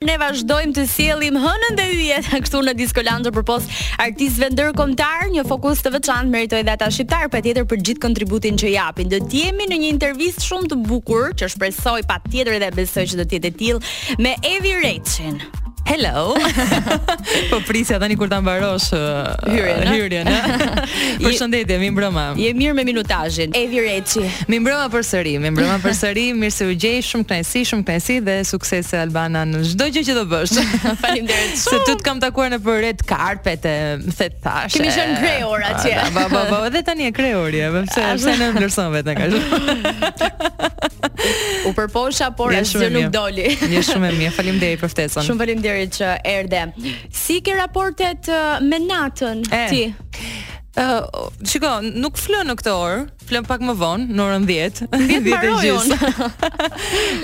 Ne 0.00 0.14
vazhdojmë 0.16 0.72
të 0.72 0.82
sjellim 0.88 1.34
hënën 1.42 1.74
dhe 1.76 1.84
hyjet 1.90 2.30
këtu 2.46 2.62
në 2.64 2.72
Disco 2.78 3.02
Lounge 3.04 3.28
për 3.36 3.44
pos 3.50 3.66
artistëve 4.00 4.48
ndërkombëtar, 4.54 5.26
një 5.34 5.44
fokus 5.44 5.84
të 5.84 5.92
veçantë 5.98 6.32
meritoi 6.32 6.62
dha 6.64 6.78
ata 6.80 6.88
shqiptar 6.88 7.28
patjetër 7.34 7.68
për 7.68 7.84
gjithë 7.84 8.04
kontributin 8.06 8.56
që 8.64 8.72
japin. 8.78 9.12
Do 9.12 9.20
të 9.26 9.42
jemi 9.42 9.68
në 9.68 9.82
një 9.84 9.92
intervistë 9.98 10.46
shumë 10.48 10.72
të 10.72 10.80
bukur 10.88 11.32
që 11.36 11.52
shpresoj 11.52 11.98
patjetër 12.08 12.62
dhe 12.64 12.72
besoj 12.80 13.04
që 13.12 13.20
do 13.20 13.28
të 13.28 13.42
jetë 13.42 13.52
e 13.52 13.56
tillë 13.60 13.96
me 14.24 14.32
Evi 14.54 14.72
Reçin. 14.80 15.42
Hello. 15.86 16.34
po 17.50 17.58
prisja 17.66 17.98
tani 18.00 18.16
kur 18.16 18.28
ta 18.28 18.40
mbarosh 18.40 18.90
hyrjen. 19.48 19.86
Uh, 19.86 19.92
hyrjen. 19.92 20.26
Përshëndetje, 21.24 21.78
mi 21.80 21.88
mbrëma. 21.94 22.24
Je 22.40 22.52
mirë 22.56 22.74
me 22.76 22.84
minutazhin. 22.86 23.52
Evi 23.56 23.80
Reçi. 23.84 24.22
Mi 24.50 24.58
mbrëma 24.62 24.86
përsëri, 24.92 25.34
mi 25.42 25.50
mbrëma 25.54 25.78
përsëri, 25.84 26.26
mirë 26.40 26.54
se 26.56 26.68
u 26.70 26.74
gjej, 26.76 27.00
shumë 27.10 27.28
kënaqësi, 27.32 27.62
shumë 27.72 27.86
kënaqësi 27.88 28.18
dhe 28.28 28.36
suksese 28.50 29.00
Albana 29.02 29.42
në 29.50 29.64
çdo 29.72 29.88
gjë 29.96 30.04
që 30.10 30.16
do 30.20 30.24
bësh. 30.32 30.56
Faleminderit 30.86 31.56
shumë. 31.56 31.66
Se 31.66 31.82
tu 31.88 31.96
të 32.00 32.06
kam 32.06 32.22
takuar 32.22 32.52
në 32.54 32.60
për 32.66 32.80
red 32.86 33.04
carpet 33.10 33.68
e 33.72 33.76
më 34.04 34.14
the 34.18 34.30
tash. 34.46 34.78
Kemi 34.78 34.92
qenë 34.96 35.18
kreor 35.22 35.66
atje. 35.72 35.96
Po 36.16 36.26
po 36.32 36.44
po, 36.54 36.62
edhe 36.70 36.84
tani 36.90 37.10
e 37.10 37.14
kreori, 37.18 37.64
pse 37.90 38.08
pse 38.18 38.38
ne 38.40 38.50
vlerëson 38.54 38.94
vetë 38.94 39.18
kështu. 39.20 40.99
U 41.68 41.72
përposha, 41.76 42.28
por 42.36 42.52
e 42.54 42.60
nuk 42.90 43.10
doli 43.14 43.48
Një 43.70 43.82
shumë 43.90 44.08
e 44.10 44.12
mje, 44.18 44.30
falim 44.36 44.58
për 44.60 44.88
ftesën 44.90 45.22
Shumë 45.26 45.38
falim 45.44 45.58
që 45.94 46.08
erde 46.28 46.60
Si 47.16 47.40
ke 47.44 47.52
raportet 47.58 48.22
me 48.66 48.78
natën 48.84 49.38
e. 49.48 49.50
ti? 49.70 49.82
Uh, 50.80 51.00
Shiko, 51.50 51.70
nuk 51.82 52.14
flën 52.20 52.46
në 52.48 52.54
këtë 52.60 52.70
orë 52.78 53.00
Flën 53.26 53.44
pak 53.46 53.60
më 53.66 53.72
vonë, 53.80 54.04
në 54.14 54.20
orën 54.24 54.44
10 54.48 54.54
10 54.92 54.96
dhjet 55.26 55.90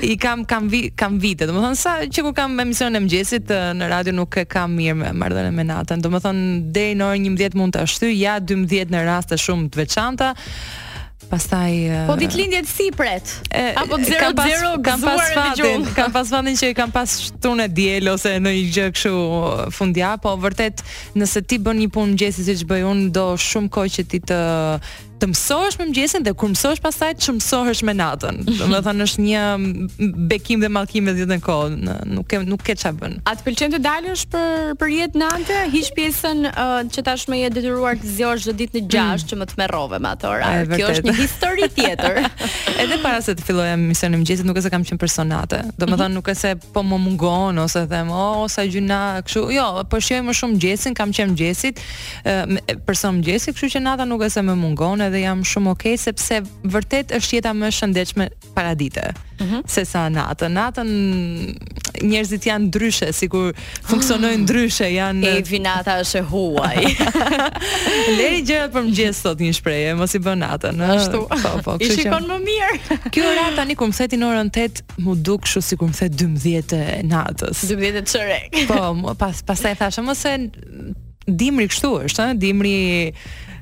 I 0.05 0.07
kam, 0.23 0.39
kam, 0.51 0.65
vi, 0.73 0.81
kam 0.99 1.13
vite 1.23 1.45
Do 1.47 1.53
më 1.55 1.61
thonë, 1.63 1.79
sa 1.79 1.93
që 2.05 2.19
kur 2.27 2.35
kam 2.37 2.59
emision 2.63 2.99
e 2.99 3.01
mëngjesit 3.05 3.47
Në 3.79 3.85
radio 3.95 4.13
nuk 4.19 4.33
e 4.43 4.45
kam 4.51 4.71
mirë 4.81 4.99
me 5.05 5.09
mardhën 5.23 5.47
e 5.53 5.55
me 5.61 5.65
natën 5.71 5.99
Do 6.05 6.09
më 6.13 6.19
thonë, 6.27 6.45
dhe 6.75 6.87
në 6.99 7.05
orën 7.13 7.25
11 7.31 7.59
mund 7.63 7.73
të 7.77 7.81
ashtu 7.87 8.07
Ja, 8.11 8.35
12 8.43 8.93
në 8.93 8.99
rastë 9.09 9.35
shumë 9.47 9.67
të 9.73 9.77
veçanta 9.85 10.29
Pastaj 11.27 11.73
Po 12.07 12.15
ditë 12.21 12.37
lindjet 12.37 12.69
si 12.69 12.91
pret? 12.95 13.31
apo 13.81 13.97
00 13.97 14.05
kam 14.05 14.37
pas, 14.37 14.53
kam 14.85 15.01
pas 15.01 15.31
fatin, 15.33 15.87
kam 15.97 16.13
pas 16.13 16.29
fatin 16.29 16.59
që 16.61 16.69
kam 16.77 16.93
pas 16.93 17.17
shtunë 17.29 17.65
e 17.65 17.73
diel 17.73 18.13
ose 18.13 18.35
në 18.37 18.53
një 18.59 18.69
gjë 18.77 18.85
kështu 18.95 19.71
fundja, 19.75 20.13
po 20.23 20.35
vërtet 20.45 20.85
nëse 21.17 21.43
ti 21.49 21.59
bën 21.65 21.81
një 21.81 21.89
punë 21.97 22.13
mëngjesi 22.13 22.45
siç 22.51 22.67
bëj 22.69 22.85
unë, 22.93 23.09
do 23.17 23.27
shumë 23.33 23.73
kohë 23.75 23.95
që 23.97 24.07
ti 24.13 24.21
të 24.29 24.41
të 25.21 25.29
mësohesh 25.33 25.77
me 25.81 25.85
mëngjesin 25.89 26.25
dhe 26.27 26.33
kur 26.39 26.51
mësohesh 26.53 26.81
pastaj 26.85 27.11
të 27.21 27.35
mësohesh 27.39 27.81
me 27.89 27.93
natën. 27.97 28.41
Mhm. 28.43 28.57
Domethënë 28.61 29.07
është 29.07 29.25
një 29.27 30.15
bekim 30.33 30.63
dhe 30.63 30.71
mallkim 30.73 31.07
me 31.09 31.15
ditën 31.17 31.41
kohë, 31.45 31.77
në, 31.87 31.95
nuk 32.17 32.29
ke 32.33 32.41
nuk 32.47 32.65
ke 32.67 32.75
ç'a 32.79 32.93
bën. 32.97 33.19
A 33.29 33.35
të 33.39 33.47
pëlqen 33.47 33.75
të 33.77 33.81
dalësh 33.85 34.25
për 34.33 34.75
për 34.81 34.93
jetë 34.97 35.21
natë, 35.23 35.61
hiq 35.73 35.91
pjesën 35.97 36.43
uh, 36.51 36.79
që 36.93 37.05
tashmë 37.09 37.41
je 37.43 37.51
detyruar 37.57 37.99
të 38.01 38.13
zgjosh 38.17 38.47
çdo 38.47 38.55
ditë 38.61 38.83
në 38.83 38.89
6 38.89 38.89
mm. 38.89 39.29
që 39.33 39.41
më 39.41 39.49
të 39.51 39.59
merrove 39.63 40.01
me 40.05 40.13
atë 40.13 40.31
orar. 40.31 40.71
Kjo 40.75 40.91
është 40.95 41.07
një 41.09 41.17
histori 41.23 41.71
tjetër. 41.79 42.21
Edhe 42.85 43.01
para 43.03 43.23
se 43.25 43.37
të 43.39 43.47
filloja 43.47 43.77
misionin 43.81 44.19
e 44.21 44.23
mëngjesit 44.23 44.47
nuk 44.49 44.61
e 44.61 44.65
se 44.67 44.73
kam 44.75 44.85
qenë 44.87 45.01
personate. 45.01 45.63
Domethënë 45.77 46.11
mhm. 46.11 46.19
nuk 46.19 46.29
e 46.29 46.37
se 46.41 46.53
po 46.77 46.85
më 46.87 47.01
mungon 47.07 47.63
ose 47.65 47.87
them, 47.91 48.13
"Oh, 48.13 48.45
sa 48.53 48.67
gjuna, 48.69 49.03
kështu." 49.27 49.47
Jo, 49.57 49.69
po 49.91 50.01
shjoj 50.03 50.21
më 50.29 50.37
shumë 50.37 50.57
mëngjesin, 50.57 50.97
kam 50.99 51.13
qenë 51.17 51.33
mëngjesit, 51.33 51.81
uh, 52.27 52.81
person 52.91 53.17
mëngjesi, 53.19 53.55
kështu 53.57 53.73
që 53.77 53.85
nata 53.87 54.05
nuk 54.09 54.23
e 54.27 54.31
se 54.33 54.43
më 54.45 54.55
mungon 54.61 55.06
dhe 55.11 55.23
jam 55.27 55.43
shumë 55.47 55.73
okay 55.75 55.97
sepse 56.01 56.41
vërtet 56.73 57.13
është 57.17 57.39
jeta 57.41 57.53
më 57.55 57.71
shëndetshme 57.75 58.29
para 58.57 58.75
dite. 58.75 59.11
Mm 59.41 59.47
-hmm. 59.51 59.63
Se 59.69 59.85
sa 59.85 60.09
natën. 60.09 60.49
Natën 60.53 60.91
njerëzit 62.03 62.45
janë 62.47 62.67
ndryshe, 62.67 63.13
sikur 63.13 63.53
funksionojnë 63.89 64.43
ndryshe, 64.45 64.87
janë 64.99 65.27
E 65.27 65.43
vinata 65.43 65.93
është 66.01 66.19
e 66.19 66.23
huaj. 66.31 66.85
Le 68.19 68.29
gjë 68.49 68.61
për 68.73 68.83
mëngjes 68.85 69.17
sot 69.23 69.39
një 69.39 69.53
shprehje, 69.53 69.95
mos 69.95 70.15
i 70.15 70.19
bën 70.19 70.39
natën, 70.47 70.75
ashtu. 70.83 71.19
Po, 71.43 71.51
po, 71.65 71.77
I 71.81 71.89
shikon 71.91 72.25
më 72.31 72.39
mirë. 72.49 72.75
Kjo 73.13 73.23
orat 73.33 73.53
tani 73.57 73.75
kur 73.77 73.89
më 73.89 73.97
thëti 73.99 74.17
në 74.17 74.27
orën 74.31 74.51
8, 74.51 74.83
mu 74.99 75.15
duk 75.17 75.41
kështu 75.43 75.61
sikur 75.63 75.87
më 75.89 75.95
thë 76.01 76.09
12 76.17 77.03
natës. 77.15 77.57
12 77.69 77.83
e 77.95 78.03
qërek 78.13 78.51
Po, 78.69 79.15
pas 79.15 79.37
pastaj 79.49 79.75
thashë 79.79 80.03
mos 80.05 80.25
e 80.25 80.51
dimri 81.39 81.67
kështu 81.69 81.89
është, 82.07 82.23
ëh, 82.25 82.35
dimri 82.45 82.77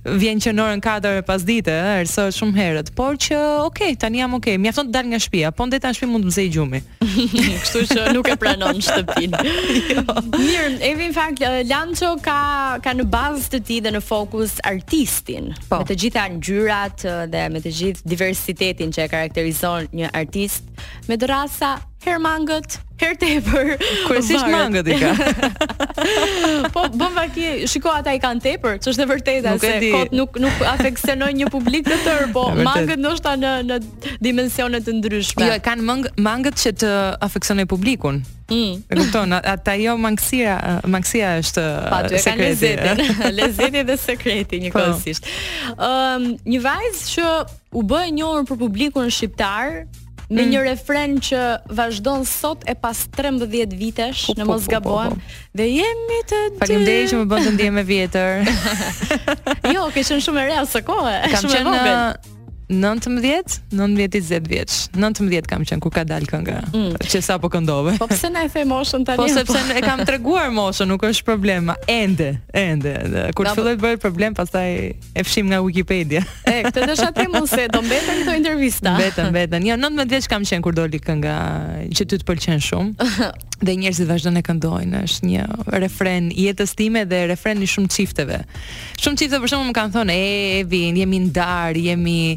vjen 0.05 0.41
që 0.43 0.53
në 0.53 0.63
orën 0.65 0.83
4 0.85 1.13
e 1.21 1.23
pasdite, 1.25 1.73
er 2.01 2.07
sa 2.11 2.27
shumë 2.35 2.57
herët, 2.61 2.91
por 2.97 3.17
që 3.21 3.39
okay, 3.65 3.95
tani 4.01 4.21
jam 4.21 4.37
okay. 4.37 4.59
Mjafton 4.61 4.91
të 4.91 4.97
dal 4.97 5.09
nga 5.09 5.21
shtëpia, 5.23 5.53
po 5.57 5.67
ndetan 5.69 5.95
në 5.95 5.99
shtëpi 5.99 6.11
mund 6.11 6.27
të 6.27 6.33
mzej 6.33 6.51
gjumi. 6.57 6.81
Kështu 7.65 7.83
që 7.93 8.05
nuk 8.17 8.29
e 8.29 8.37
pranon 8.41 8.81
shtëpin. 8.85 9.37
jo. 9.95 10.05
Mirë, 10.35 10.75
Evin 10.91 11.17
fakt 11.17 11.41
eh, 11.47 11.63
Lancho 11.71 12.13
ka 12.25 12.39
ka 12.85 12.95
në 12.99 13.09
bazë 13.13 13.51
të 13.57 13.63
tij 13.71 13.81
dhe 13.87 13.95
në 13.97 14.05
fokus 14.05 14.59
artistin. 14.69 15.51
Po. 15.71 15.81
Me 15.81 15.89
të 15.89 15.97
gjitha 16.05 16.27
ngjyrat 16.37 17.07
eh, 17.09 17.23
dhe 17.33 17.47
me 17.55 17.65
të 17.65 17.73
gjithë 17.81 18.09
diversitetin 18.15 18.93
që 18.95 19.07
e 19.07 19.11
karakterizon 19.17 19.89
një 20.03 20.13
artist, 20.21 20.69
me 21.09 21.17
dorasa 21.21 21.79
her 22.05 22.19
mangët, 22.21 22.77
her 23.01 23.17
tepër. 23.17 23.67
Kryesisht 24.07 24.47
mangët 24.51 24.89
i 24.93 24.97
ka. 25.01 25.13
po 26.75 26.85
bën 26.93 27.15
vaki, 27.17 27.47
shiko 27.71 27.93
ata 27.95 28.13
i 28.17 28.21
kanë 28.23 28.45
tepër, 28.45 28.77
ç'është 28.85 29.05
e 29.05 29.09
vërteta 29.11 29.55
se 29.63 29.73
kotë 29.73 29.91
kot 29.95 30.15
nuk 30.19 30.39
nuk 30.45 30.61
afeksionon 30.75 31.35
një 31.41 31.49
publik 31.55 31.89
të 31.89 31.99
tërë, 32.07 32.29
po 32.37 32.47
e 32.53 32.67
mangët 32.69 33.01
ndoshta 33.01 33.35
në 33.41 33.55
në 33.71 33.81
dimensione 34.25 34.83
të 34.85 34.99
ndryshme. 35.01 35.49
Jo, 35.49 35.57
kanë 35.65 35.99
mangët 36.29 36.61
që 36.61 36.75
të 36.85 36.93
afeksenoj 37.29 37.67
publikun. 37.73 38.23
Mm. 38.53 38.83
E 38.93 39.07
tonë, 39.15 39.39
ata 39.55 39.73
jo 39.81 39.97
mangësia, 39.97 40.59
mangësia 40.93 41.33
është 41.41 41.65
pa, 41.89 42.03
po, 42.05 42.13
të, 42.13 42.23
sekreti. 42.27 42.71
Patë, 42.71 42.79
kanë 42.85 42.87
lezetin, 42.93 43.37
lezetin 43.41 43.89
dhe 43.91 43.99
sekreti 44.05 44.59
po. 44.59 44.63
një 44.67 44.75
kohësisht. 44.77 45.31
um, 45.79 46.31
një 46.45 46.63
vajzë 46.69 47.09
që 47.17 47.33
u 47.81 47.89
bë 47.91 48.05
e 48.11 48.15
njohur 48.21 48.45
për 48.53 48.63
publikun 48.67 49.11
shqiptar, 49.17 49.87
Në 50.33 50.39
mm. 50.45 50.51
një 50.53 50.61
refren 50.69 51.17
që 51.21 51.41
vazhdon 51.77 52.23
sot 52.29 52.65
e 52.71 52.75
pas 52.81 53.03
13 53.17 53.77
vitesh, 53.77 54.25
po, 54.31 54.37
në 54.39 54.47
mos 54.49 54.69
gabojm, 54.71 55.13
po, 55.13 55.19
po, 55.19 55.21
po, 55.21 55.23
po. 55.23 55.51
dhe 55.61 55.67
jemi 55.75 56.21
të 56.31 56.41
dy. 56.49 56.61
Faleminderit 56.63 57.13
që 57.13 57.21
më 57.23 57.29
bën 57.33 57.45
të 57.49 57.53
ndihem 57.59 57.81
e 57.83 57.87
vjetër. 57.93 58.55
jo, 59.75 59.87
ke 59.95 60.01
qenë 60.07 60.23
shumë 60.25 60.41
e 60.47 60.49
rrallë 60.51 60.71
së 60.77 60.85
kohë. 60.89 61.17
Kam 61.35 61.51
qenë 61.53 62.31
19, 62.81 63.61
19-20 63.73 64.49
vjeç. 64.49 64.73
19 64.97 65.47
kam 65.49 65.65
qen 65.65 65.81
kur 65.81 65.91
ka 65.95 66.05
dal 66.09 66.25
kënga. 66.29 66.61
Mm. 66.75 66.97
Që 67.01 67.21
sa 67.25 67.37
po 67.41 67.49
këndove. 67.53 67.97
Po 68.01 68.09
pse 68.11 68.31
na 68.33 68.43
e 68.47 68.51
the 68.51 68.65
moshën 68.67 69.05
tani? 69.07 69.19
Po 69.21 69.27
sepse 69.31 69.63
e 69.77 69.83
kam 69.83 70.03
treguar 70.07 70.51
moshën, 70.53 70.87
nuk 70.91 71.03
është 71.07 71.25
problem. 71.29 71.73
Ende, 71.89 72.33
ende. 72.53 72.95
Kur 73.37 73.47
po. 73.49 73.55
filloi 73.57 73.77
të 73.77 73.83
bëhet 73.83 74.03
problem, 74.03 74.35
pastaj 74.35 74.93
e 74.93 75.23
fshim 75.25 75.47
nga 75.53 75.63
Wikipedia. 75.65 76.23
E, 76.45 76.61
këtë 76.65 76.87
do 76.89 76.95
të 76.95 77.13
them 77.23 77.47
se 77.55 77.69
do 77.73 77.83
mbeten 77.85 78.23
këto 78.23 78.37
intervista. 78.39 78.95
Mbetem, 78.99 79.31
mbetem. 79.33 79.67
Jo, 79.69 79.77
19 79.79 80.11
vjeç 80.15 80.29
kam 80.35 80.45
qen 80.49 80.63
kur 80.65 80.75
doli 80.77 80.99
kënga 81.01 81.37
që 81.95 82.07
ty 82.11 82.19
të 82.23 82.27
pëlqen 82.31 82.63
shumë. 82.63 83.31
Dhe 83.65 83.73
njerëzit 83.81 84.09
vazhdojnë 84.11 84.41
e 84.41 84.45
këndojnë, 84.45 85.01
është 85.07 85.29
një 85.31 85.45
refren 85.85 86.27
i 86.35 86.49
jetës 86.51 86.73
time 86.77 87.05
dhe 87.09 87.23
refren 87.31 87.63
i 87.65 87.69
shumë 87.71 87.89
çifteve. 87.95 88.41
Shumë 89.01 89.21
çifte 89.23 89.39
për 89.41 89.49
shkakun 89.53 89.71
më 89.71 89.77
kanë 89.79 89.95
thonë, 89.95 90.17
"E, 90.17 90.65
vin, 90.69 90.99
jemi 91.01 91.21
ndar, 91.29 91.79
jemi 91.79 92.37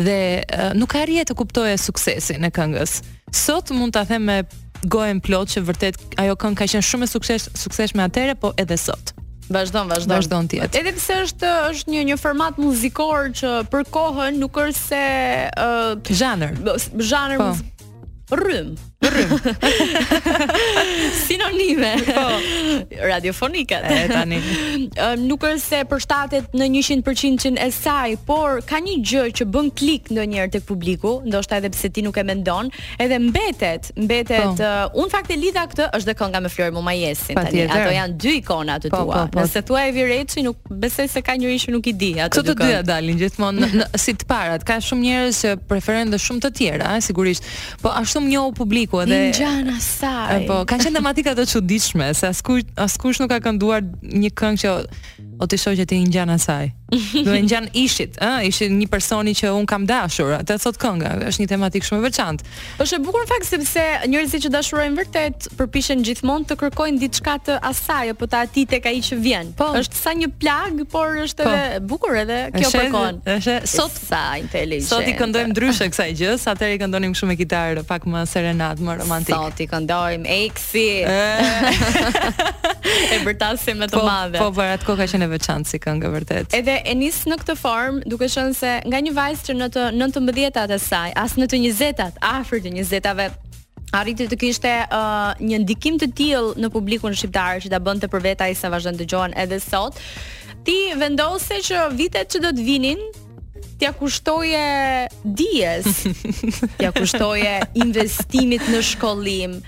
Dhe 0.07 0.43
uh, 0.43 0.73
nuk 0.75 0.89
ka 0.91 0.99
arritë 1.05 1.29
të 1.33 1.35
kuptoje 1.35 1.77
suksesin 1.79 2.45
e 2.45 2.51
këngës. 2.51 3.03
Sot 3.33 3.71
mund 3.71 3.93
ta 3.93 4.05
them 4.05 4.23
me 4.25 4.45
gojen 4.89 5.21
plot 5.21 5.49
që 5.55 5.63
vërtet 5.69 5.95
ajo 6.19 6.35
këngë 6.37 6.55
ka 6.59 6.65
qenë 6.65 6.83
shumë 6.91 7.05
e 7.05 7.07
sukses, 7.15 7.51
suksesshme 7.55 8.03
atëherë, 8.03 8.35
po 8.35 8.53
edhe 8.57 8.77
sot. 8.77 9.13
Vazhdon, 9.51 9.89
vazhdon. 9.89 10.17
Vazhdon 10.17 10.49
ti. 10.49 10.61
Edhe 10.77 10.93
pse 10.97 11.17
është 11.27 11.51
është 11.75 11.93
një 11.93 12.05
një 12.11 12.17
format 12.21 12.59
muzikor 12.61 13.29
që 13.37 13.53
për 13.73 13.85
kohën 13.93 14.39
nuk 14.41 14.57
është 14.65 14.81
se 14.83 15.03
ë 15.51 15.69
uh, 15.69 16.15
zhanër. 16.17 16.57
Zhanër. 16.97 17.45
Po. 17.45 18.35
Rrym. 18.41 18.73
Sinonime. 21.29 21.93
Po. 22.07 22.31
Radiofonika. 23.07 23.77
E 23.83 24.09
tani. 24.09 24.39
nuk 25.29 25.43
është 25.45 25.61
se 25.65 25.81
përshtatet 25.91 26.45
në 26.57 26.65
100% 26.79 27.57
e 27.61 27.69
saj, 27.75 28.15
por 28.29 28.63
ka 28.69 28.79
një 28.85 28.95
gjë 29.07 29.25
që 29.41 29.45
bën 29.55 29.69
klik 29.79 30.05
ndonjëherë 30.15 30.53
tek 30.57 30.65
publiku, 30.69 31.11
ndoshta 31.29 31.55
edhe 31.61 31.71
pse 31.75 31.89
ti 31.95 32.01
nuk 32.07 32.17
e 32.21 32.25
mendon, 32.27 32.67
edhe 33.01 33.17
mbetet, 33.29 33.83
mbetet. 33.99 34.55
Po. 34.61 34.65
Uh, 34.65 34.65
un 35.05 35.09
fakt 35.13 35.31
e 35.35 35.37
lidha 35.41 35.65
këtë 35.71 35.85
është 35.99 36.09
dhe 36.13 36.17
kënga 36.23 36.39
me 36.45 36.49
Flori 36.55 36.73
Mumajesin 36.77 37.37
tani. 37.41 37.51
Tjetër. 37.55 37.77
Ato 37.85 37.91
janë 37.99 38.15
dy 38.25 38.33
ikona 38.41 38.75
të 38.83 38.87
po, 38.95 38.99
tua. 39.05 39.17
Po, 39.17 39.17
po. 39.37 39.41
Nëse 39.45 39.61
thua 39.69 39.81
Evi 39.91 40.03
Reci, 40.09 40.39
nuk 40.47 40.57
besoj 40.85 41.07
se 41.13 41.21
ka 41.25 41.33
njëri 41.39 41.59
që 41.67 41.71
nuk 41.77 41.85
i 41.91 41.93
di 42.05 42.13
atë. 42.19 42.33
Këto 42.39 42.45
të 42.51 42.55
dyja 42.63 42.81
dalin 42.89 43.17
gjithmonë 43.21 43.59
në, 43.65 43.69
në, 43.83 43.87
si 44.01 44.13
të 44.19 44.25
parat. 44.31 44.61
Ka 44.67 44.75
shumë 44.83 45.03
njerëz 45.09 45.35
që 45.45 45.49
preferojnë 45.69 46.11
dhe 46.15 46.19
shumë 46.25 46.41
të 46.47 46.51
tjera, 46.59 46.89
sigurisht. 47.05 47.43
Po 47.83 47.89
ashtu 47.93 48.19
më 48.25 48.31
njohu 48.35 48.53
publiku 48.61 48.94
Bashku 48.95 49.01
edhe 49.03 49.19
Ninjana 49.19 49.81
Sai. 49.81 50.45
Po, 50.49 50.61
kanë 50.69 50.87
qenë 50.87 50.99
tematika 51.01 51.33
të 51.37 51.47
çuditshme, 51.53 52.13
se 52.15 52.29
askush 52.31 52.65
askush 52.85 53.21
nuk 53.23 53.31
ka 53.35 53.41
kënduar 53.49 53.83
një 54.07 54.31
këngë 54.39 54.63
që 54.63 54.73
o 55.39 55.49
të 55.49 55.59
shojë 55.59 55.83
që 55.83 55.87
ti 55.91 56.01
ngjan 56.07 56.31
asaj. 56.35 56.71
Do 57.27 57.33
e 57.35 57.41
ngjan 57.45 57.67
ishit, 57.75 58.19
ë, 58.23 58.43
eh? 58.43 58.49
ishin 58.51 58.75
një 58.79 58.87
personi 58.93 59.33
që 59.37 59.51
un 59.55 59.65
kam 59.67 59.83
dashur. 59.89 60.33
Atë 60.39 60.57
thot 60.63 60.77
kënga, 60.81 61.15
është 61.31 61.43
një 61.43 61.49
tematik 61.55 61.87
shumë 61.87 62.03
veçantë. 62.05 62.47
Është 62.83 62.99
e 63.01 63.03
bukur 63.03 63.25
në 63.25 63.31
fakt 63.33 63.49
sepse 63.49 63.85
njerëzit 64.11 64.45
që 64.47 64.53
dashurojnë 64.55 65.01
vërtet 65.01 65.49
përpishen 65.59 66.05
gjithmonë 66.07 66.47
të 66.53 66.59
kërkojnë 66.63 67.01
diçka 67.03 67.35
të 67.49 67.57
asaj 67.71 68.13
apo 68.15 68.29
të 68.31 68.43
atit 68.47 68.71
tek 68.77 68.87
ai 68.91 68.97
që 69.03 69.19
vjen. 69.25 69.51
Po, 69.59 69.73
është 69.81 69.99
sa 70.05 70.15
një 70.21 70.31
plag, 70.39 70.83
por 70.95 71.19
është 71.25 71.47
po. 71.47 71.51
edhe 71.51 71.65
po, 71.83 71.89
bukur 71.95 72.19
edhe 72.23 72.39
kjo 72.59 72.71
për 72.77 72.93
kon. 72.95 73.21
Është 73.35 73.59
sot 73.71 73.99
sa 74.05 74.23
inteligjent. 74.43 74.87
Sot 74.93 75.09
i 75.11 75.15
këndojmë 75.19 75.55
ndryshe 75.57 75.91
kësaj 75.91 76.09
gjë, 76.21 76.35
sa 76.45 76.55
të 76.59 76.71
i 76.77 76.81
këndonim 76.85 77.15
shumë 77.19 77.33
me 77.35 77.39
gitar, 77.41 77.83
pak 77.89 78.07
më 78.07 78.23
serenad, 78.31 78.79
më 78.85 78.99
romantik. 79.03 79.35
Sot 79.35 79.65
i 79.65 79.69
këndojmë 79.71 80.39
Exi. 80.45 80.89
Ëh. 81.03 81.73
Eh. 81.73 82.53
E 82.85 83.17
bërtasim 83.25 83.79
me 83.81 83.87
të 83.89 83.97
po, 83.97 84.03
madhe. 84.05 84.37
Po, 84.39 84.51
po, 84.53 84.59
por 84.61 84.69
atë 84.71 84.85
kohë 84.87 84.99
ka 84.99 85.07
qenë 85.15 85.27
veçantë 85.35 85.71
si 85.73 85.81
këngë 85.83 86.11
vërtet. 86.15 86.55
Edhe 86.59 86.79
e 86.87 86.95
nis 86.99 87.19
në 87.29 87.39
këtë 87.43 87.57
formë, 87.59 88.03
duke 88.11 88.29
qenë 88.31 88.55
se 88.57 88.75
nga 88.89 89.01
një 89.05 89.15
vajzë 89.17 89.49
që 89.49 89.57
në 89.59 89.69
të 89.75 89.87
19-të 89.99 90.67
e 90.77 90.81
saj, 90.85 91.15
as 91.25 91.37
në 91.39 91.49
të 91.51 91.61
20-tat, 91.65 92.21
afër 92.35 92.63
të 92.65 92.75
20-tave, 92.77 93.29
arriti 93.95 94.27
të 94.31 94.39
kishte 94.41 94.73
uh, 94.85 95.35
një 95.39 95.61
ndikim 95.65 95.99
të 96.03 96.09
tillë 96.19 96.63
në 96.65 96.71
publikun 96.75 97.15
shqiptar 97.15 97.61
që 97.65 97.73
ta 97.75 97.83
bënte 97.87 98.09
për 98.11 98.25
vetë 98.31 98.49
ai 98.49 98.57
sa 98.59 98.71
vazhdon 98.75 98.97
dëgjohen 99.01 99.37
edhe 99.45 99.61
sot. 99.63 100.01
Ti 100.67 100.79
vendose 100.99 101.61
që 101.69 101.85
vitet 101.99 102.33
që 102.35 102.41
do 102.47 102.51
të 102.57 102.65
vinin 102.67 103.03
t'ja 103.79 103.93
kushtoje 103.99 105.07
dijes, 105.37 106.03
t'ja 106.79 106.91
kushtoje 106.97 107.55
investimit 107.85 108.67
në 108.73 108.81
shkollim, 108.93 109.59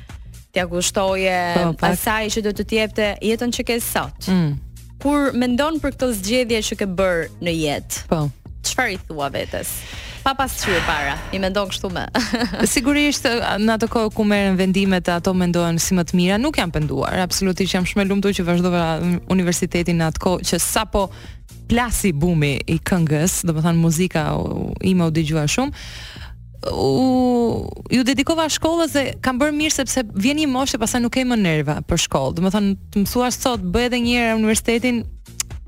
t'ja 0.54 0.66
kushtoje 0.72 1.38
po, 1.54 1.86
asaj 1.92 2.30
që 2.34 2.44
do 2.48 2.54
të 2.56 2.80
jepte 2.82 3.10
jetën 3.30 3.54
që 3.58 3.68
ke 3.70 3.78
sot. 3.84 4.30
Mm 4.32 4.54
kur 5.02 5.30
mendon 5.36 5.78
për 5.82 5.92
këtë 5.96 6.08
zgjedhje 6.20 6.62
që 6.70 6.78
ke 6.80 6.86
bërë 6.98 7.26
në 7.44 7.54
jetë? 7.60 8.02
Po. 8.10 8.20
Çfarë 8.66 8.96
i 8.96 9.00
thua 9.08 9.30
vetes? 9.34 9.76
pa 10.26 10.32
pas 10.34 10.50
qyre 10.58 10.80
para, 10.82 11.12
i 11.30 11.38
mendon 11.38 11.68
kështu 11.70 11.86
me. 11.94 12.02
Sigurisht, 12.66 13.28
në 13.62 13.76
atë 13.76 13.86
kohë 13.92 14.08
ku 14.10 14.24
merën 14.26 14.56
vendimet, 14.58 15.06
ato 15.14 15.30
mendojnë 15.38 15.78
si 15.78 15.94
më 15.94 16.02
të 16.08 16.16
mira, 16.18 16.38
nuk 16.42 16.58
jam 16.58 16.72
penduar, 16.74 17.14
absolutisht 17.22 17.76
jam 17.76 17.86
shme 17.86 18.02
lumtu 18.10 18.32
që 18.34 18.44
vazhdova 18.48 18.88
universitetin 19.30 20.02
në 20.02 20.08
atë 20.10 20.22
kohë, 20.24 20.42
që 20.50 20.58
sa 20.58 20.82
po 20.90 21.04
plasi 21.70 22.10
bumi 22.10 22.56
i 22.66 22.80
këngës, 22.82 23.44
dhe 23.46 23.54
më 23.54 23.64
thanë 23.68 23.84
muzika 23.84 24.26
ima 24.90 25.06
u 25.06 25.14
digjua 25.14 25.46
shumë, 25.46 25.78
u 26.72 27.66
ju 27.90 28.04
dedikova 28.04 28.48
shkollës 28.50 28.92
dhe 28.96 29.04
kam 29.22 29.38
bërë 29.40 29.54
mirë 29.54 29.74
sepse 29.76 30.02
vjen 30.16 30.38
një 30.40 30.48
moshë 30.50 30.80
pastaj 30.80 31.00
nuk 31.04 31.14
ke 31.14 31.24
më 31.28 31.38
nerva 31.40 31.76
për 31.86 32.00
shkollë. 32.06 32.36
Do 32.38 32.46
të 32.46 32.52
thonë 32.56 32.72
të 32.92 33.02
mësuash 33.04 33.38
sot 33.40 33.62
bëj 33.64 33.88
edhe 33.90 34.00
një 34.04 34.16
herë 34.18 34.38
universitetin 34.38 35.02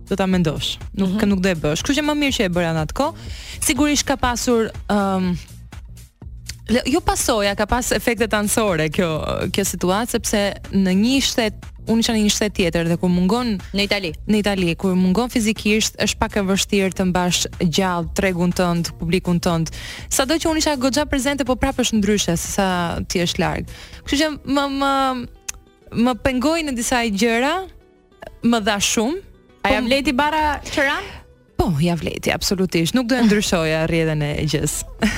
do 0.08 0.17
ta 0.17 0.26
mendosh. 0.26 0.79
Nuk 0.94 1.08
mm 1.14 1.19
-hmm. 1.19 1.29
nuk 1.29 1.40
do 1.44 1.49
e 1.49 1.55
bësh. 1.55 1.82
Kështu 1.85 1.99
që 1.99 2.05
më 2.08 2.14
mirë 2.23 2.37
që 2.38 2.44
e 2.44 2.49
bëra 2.56 2.75
atë 2.85 2.94
kohë. 2.94 3.31
Sigurisht 3.61 4.06
ka 4.06 4.17
pasur 4.17 4.70
ëm 4.88 5.17
um, 5.17 5.38
jo 6.93 7.00
pasoja, 7.00 7.55
ka 7.55 7.67
pas 7.67 7.93
efektet 7.93 8.35
anësore 8.35 8.88
kjo 8.90 9.25
kjo 9.52 9.64
situatë 9.64 10.11
sepse 10.11 10.52
në 10.73 10.93
një 11.05 11.20
shtet 11.20 11.55
unë 11.88 12.02
isha 12.05 12.14
në 12.14 12.23
një 12.26 12.32
shtet 12.35 12.55
tjetër 12.58 12.88
dhe 12.90 12.96
kur 13.00 13.08
mungon 13.12 13.55
në 13.76 13.87
Itali, 13.88 14.11
në 14.29 14.38
Itali 14.43 14.75
kur 14.81 14.94
mungon 14.96 15.31
fizikisht 15.32 15.96
është 16.05 16.19
pak 16.20 16.37
e 16.38 16.44
vështirë 16.49 16.93
të 16.99 17.06
mbash 17.08 17.40
gjallë 17.64 18.12
tregun 18.19 18.52
tënd, 18.55 18.93
publikun 19.00 19.40
tënd. 19.44 19.73
Sado 20.12 20.37
që 20.37 20.50
unë 20.50 20.62
isha 20.62 20.76
goxha 20.81 21.06
prezente, 21.08 21.46
po 21.49 21.56
prapë 21.61 21.87
është 21.87 22.00
ndryshe 22.02 22.37
sa 22.40 22.69
ti 23.08 23.23
je 23.25 23.31
larg. 23.40 23.64
Kështu 24.05 24.20
që 24.20 24.31
më 24.55 24.67
më 24.81 24.93
më 26.05 26.12
pengoj 26.20 26.58
në 26.69 26.76
disa 26.76 27.00
gjëra, 27.08 27.55
më 28.44 28.62
dha 28.69 28.76
shumë. 28.85 29.25
A 29.64 29.73
jam 29.73 29.88
po 29.88 29.93
leti 29.94 30.12
bara 30.17 30.43
qëran? 30.69 31.06
Po, 31.58 31.72
ja 31.82 31.96
vleti, 31.99 32.31
absolutisht. 32.31 32.94
Nuk 32.94 33.08
do 33.10 33.16
e 33.19 33.25
ndryshoja 33.26 33.81
rrjedhën 33.90 34.20
e 34.22 34.44
gjës. 34.46 34.76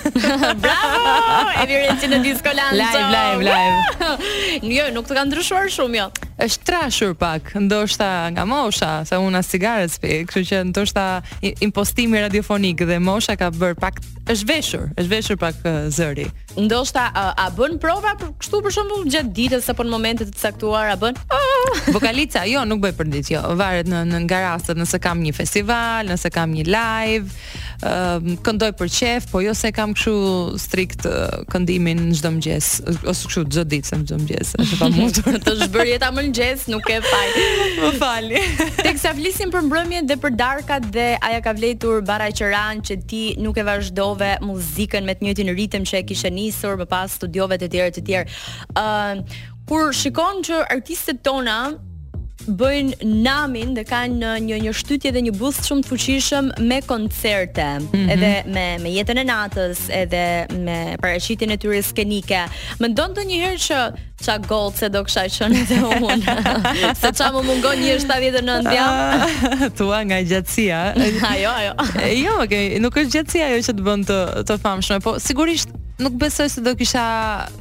Bravo! 0.64 1.12
Edi 1.62 1.78
Renci 1.84 2.10
në 2.10 2.18
Disco 2.26 2.50
Lanzo. 2.58 2.82
Live, 2.82 3.08
live, 3.14 3.52
live. 3.52 4.14
jo, 4.80 4.90
nuk 4.96 5.06
të 5.06 5.20
kanë 5.20 5.30
ndryshuar 5.30 5.70
shumë 5.78 6.02
jo 6.02 6.08
është 6.38 6.64
trashur 6.68 7.14
pak, 7.16 7.54
ndoshta 7.56 8.28
nga 8.34 8.44
mosha, 8.44 9.04
sa 9.08 9.20
unë 9.24 9.40
as 9.40 9.48
cigare 9.48 9.86
spi, 9.88 10.20
kështu 10.28 10.44
që 10.50 10.60
ndoshta 10.72 11.06
impostimi 11.64 12.20
radiofonik 12.26 12.82
dhe 12.88 12.98
mosha 13.00 13.36
ka 13.40 13.48
bër 13.54 13.74
pak 13.80 14.00
është 14.30 14.48
veshur, 14.50 14.84
është 14.98 15.10
veshur 15.14 15.38
pak 15.40 15.62
zëri. 15.94 16.26
Ndoshta 16.56 17.08
a 17.14 17.48
bën 17.56 17.74
prova 17.80 18.14
për 18.20 18.32
kështu 18.40 18.62
për 18.64 18.74
shembull 18.74 19.06
gjatë 19.12 19.32
ditës 19.36 19.68
apo 19.72 19.84
në 19.86 19.92
momente 19.92 20.26
të 20.28 20.36
caktuara 20.40 20.96
bën? 21.00 21.16
Ah! 21.28 21.42
Vokalica, 21.96 22.44
jo, 22.48 22.62
nuk 22.68 22.82
bëj 22.84 22.94
për 22.96 23.08
ditë, 23.12 23.32
jo. 23.36 23.40
Varet 23.60 23.88
në 23.92 24.02
në 24.10 24.20
garazë, 24.30 24.76
nëse 24.78 25.00
kam 25.04 25.20
një 25.24 25.32
festival, 25.36 26.06
nëse 26.10 26.30
kam 26.32 26.52
një 26.56 26.62
live, 26.70 27.32
uh, 27.82 28.20
këndoj 28.46 28.70
për 28.78 28.92
qef, 28.94 29.26
po 29.32 29.40
jo 29.44 29.54
se 29.58 29.72
kam 29.76 29.92
kështu 29.98 30.14
strikt 30.62 31.08
uh, 31.10 31.40
këndimin 31.52 32.10
çdo 32.16 32.32
mëngjes 32.36 32.70
ose 33.06 33.28
kështu 33.28 33.44
çdo 33.50 33.66
ditë 33.74 34.02
çdo 34.04 34.20
mëngjes, 34.24 34.54
është 34.62 34.80
pa 34.82 34.90
mundur 34.96 35.38
të 35.44 35.56
zhbërjeta 35.66 36.10
më 36.16 36.25
bën 36.30 36.34
gjes, 36.34 36.66
nuk 36.70 36.88
e 36.90 36.98
faj. 37.02 37.28
Më 37.82 37.90
fali. 38.00 38.40
sa 39.02 39.12
flisim 39.14 39.50
për 39.52 39.66
mbrëmjet 39.68 40.08
dhe 40.08 40.16
për 40.22 40.34
darkat 40.38 40.88
dhe 40.94 41.08
aja 41.22 41.40
ka 41.44 41.52
vlejtur 41.58 42.02
Baraj 42.08 42.34
Qëran 42.38 42.82
që 42.86 42.98
ti 43.10 43.22
nuk 43.40 43.58
e 43.60 43.66
vazhdove 43.66 44.36
muzikën 44.44 45.06
me 45.06 45.14
të 45.20 45.36
në 45.46 45.56
ritëm 45.58 45.84
që 45.86 46.00
e 46.00 46.04
kishe 46.10 46.30
nisur 46.30 46.76
më 46.80 46.86
pas 46.90 47.12
studiove 47.18 47.58
të 47.62 47.70
tjere 47.72 47.90
të 47.94 48.04
tjere. 48.04 48.30
Uh, 48.74 49.20
kur 49.68 49.92
shikon 49.96 50.42
që 50.46 50.64
artistet 50.70 51.22
tona 51.26 51.60
bëjnë 52.46 53.06
namin 53.26 53.72
dhe 53.74 53.82
kanë 53.88 54.34
një 54.44 54.58
një 54.66 54.72
shtytje 54.76 55.10
dhe 55.16 55.22
një 55.26 55.32
boost 55.34 55.64
shumë 55.66 55.82
të 55.82 55.90
fuqishëm 55.90 56.50
me 56.68 56.78
koncerte, 56.86 57.64
mm 57.80 57.88
-hmm. 57.92 58.10
edhe 58.12 58.30
me 58.54 58.66
me 58.82 58.88
jetën 58.94 59.18
e 59.18 59.24
natës, 59.24 59.78
edhe 60.02 60.46
me 60.66 60.96
paraqitjen 61.00 61.50
e 61.50 61.56
tyre 61.56 61.82
skenike. 61.82 62.42
Mendon 62.80 63.10
ndonjëherë 63.10 63.58
që 63.66 63.80
qa 64.26 64.38
gold 64.48 64.74
se 64.80 64.90
do 64.92 65.02
kësha 65.06 65.26
i 65.28 65.32
qënë 65.32 65.62
dhe 65.70 65.80
unë 66.02 66.34
Se 67.00 67.12
qa 67.18 67.28
më 67.34 67.42
mungon 67.46 67.82
një 67.82 67.94
është 67.98 68.10
ta 68.10 68.42
në 68.48 68.58
ndja 68.66 69.70
Tua 69.78 70.02
nga 70.08 70.18
gjatsia 70.26 70.80
Ajo, 71.32 71.52
ajo 71.54 71.74
Jo, 72.16 72.36
okay, 72.44 72.78
nuk 72.82 72.98
është 73.02 73.14
gjatsia 73.18 73.50
jo 73.54 73.62
që 73.68 73.76
të 73.78 73.86
bënd 73.88 74.10
të, 74.10 74.20
të 74.48 74.58
famshme 74.64 74.98
Po 75.04 75.16
sigurisht 75.22 75.70
nuk 76.02 76.18
besoj 76.20 76.50
se 76.52 76.60
do 76.60 76.74
kisha 76.76 77.06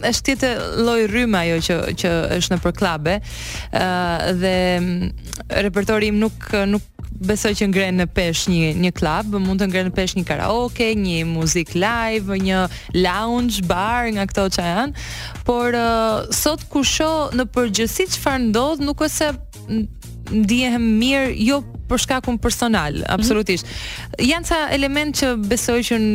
është 0.10 0.32
tjetë 0.34 0.50
loj 0.84 1.06
rrymë 1.12 1.38
ajo 1.44 1.62
që, 1.70 1.76
që 2.02 2.10
është 2.36 2.52
në 2.52 2.58
përklabe 2.66 3.14
uh, 3.22 3.78
ah, 3.80 4.26
dhe 4.36 4.56
mm, 4.82 5.54
repertori 5.64 6.10
im 6.12 6.18
nuk, 6.20 6.50
nuk 6.68 6.84
besoj 7.24 7.54
që 7.56 7.68
ngren 7.72 8.00
në 8.02 8.06
pesh 8.16 8.46
një 8.52 8.72
një 8.84 8.92
klub, 8.98 9.36
mund 9.40 9.62
të 9.62 9.70
ngren 9.72 9.88
në 9.90 9.96
pesh 9.96 10.16
një 10.18 10.24
karaoke, 10.28 10.90
një 11.00 11.22
muzik 11.30 11.76
live, 11.76 12.38
një 12.44 12.64
lounge 13.00 13.64
bar 13.70 14.10
nga 14.16 14.26
këto 14.30 14.48
që 14.58 14.66
janë. 14.74 15.06
Por 15.48 15.78
uh, 15.80 16.26
sot 16.36 16.66
ku 16.72 16.84
shoh 16.84 17.34
në 17.36 17.48
përgjithësi 17.56 18.10
çfarë 18.20 18.50
ndodh, 18.50 18.84
nuk 18.84 19.06
është 19.08 19.16
se 19.16 19.86
ndihem 20.34 20.82
mirë 21.00 21.34
jo 21.46 21.62
për 21.90 22.02
shkakun 22.06 22.40
personal, 22.42 22.96
mhm. 23.00 23.08
absolutisht. 23.14 23.66
Mm 23.66 24.12
-hmm. 24.12 24.26
Janë 24.32 24.48
ca 24.50 24.60
element 24.74 25.22
që 25.22 25.34
besoj 25.48 25.80
që 25.92 26.02
në 26.02 26.14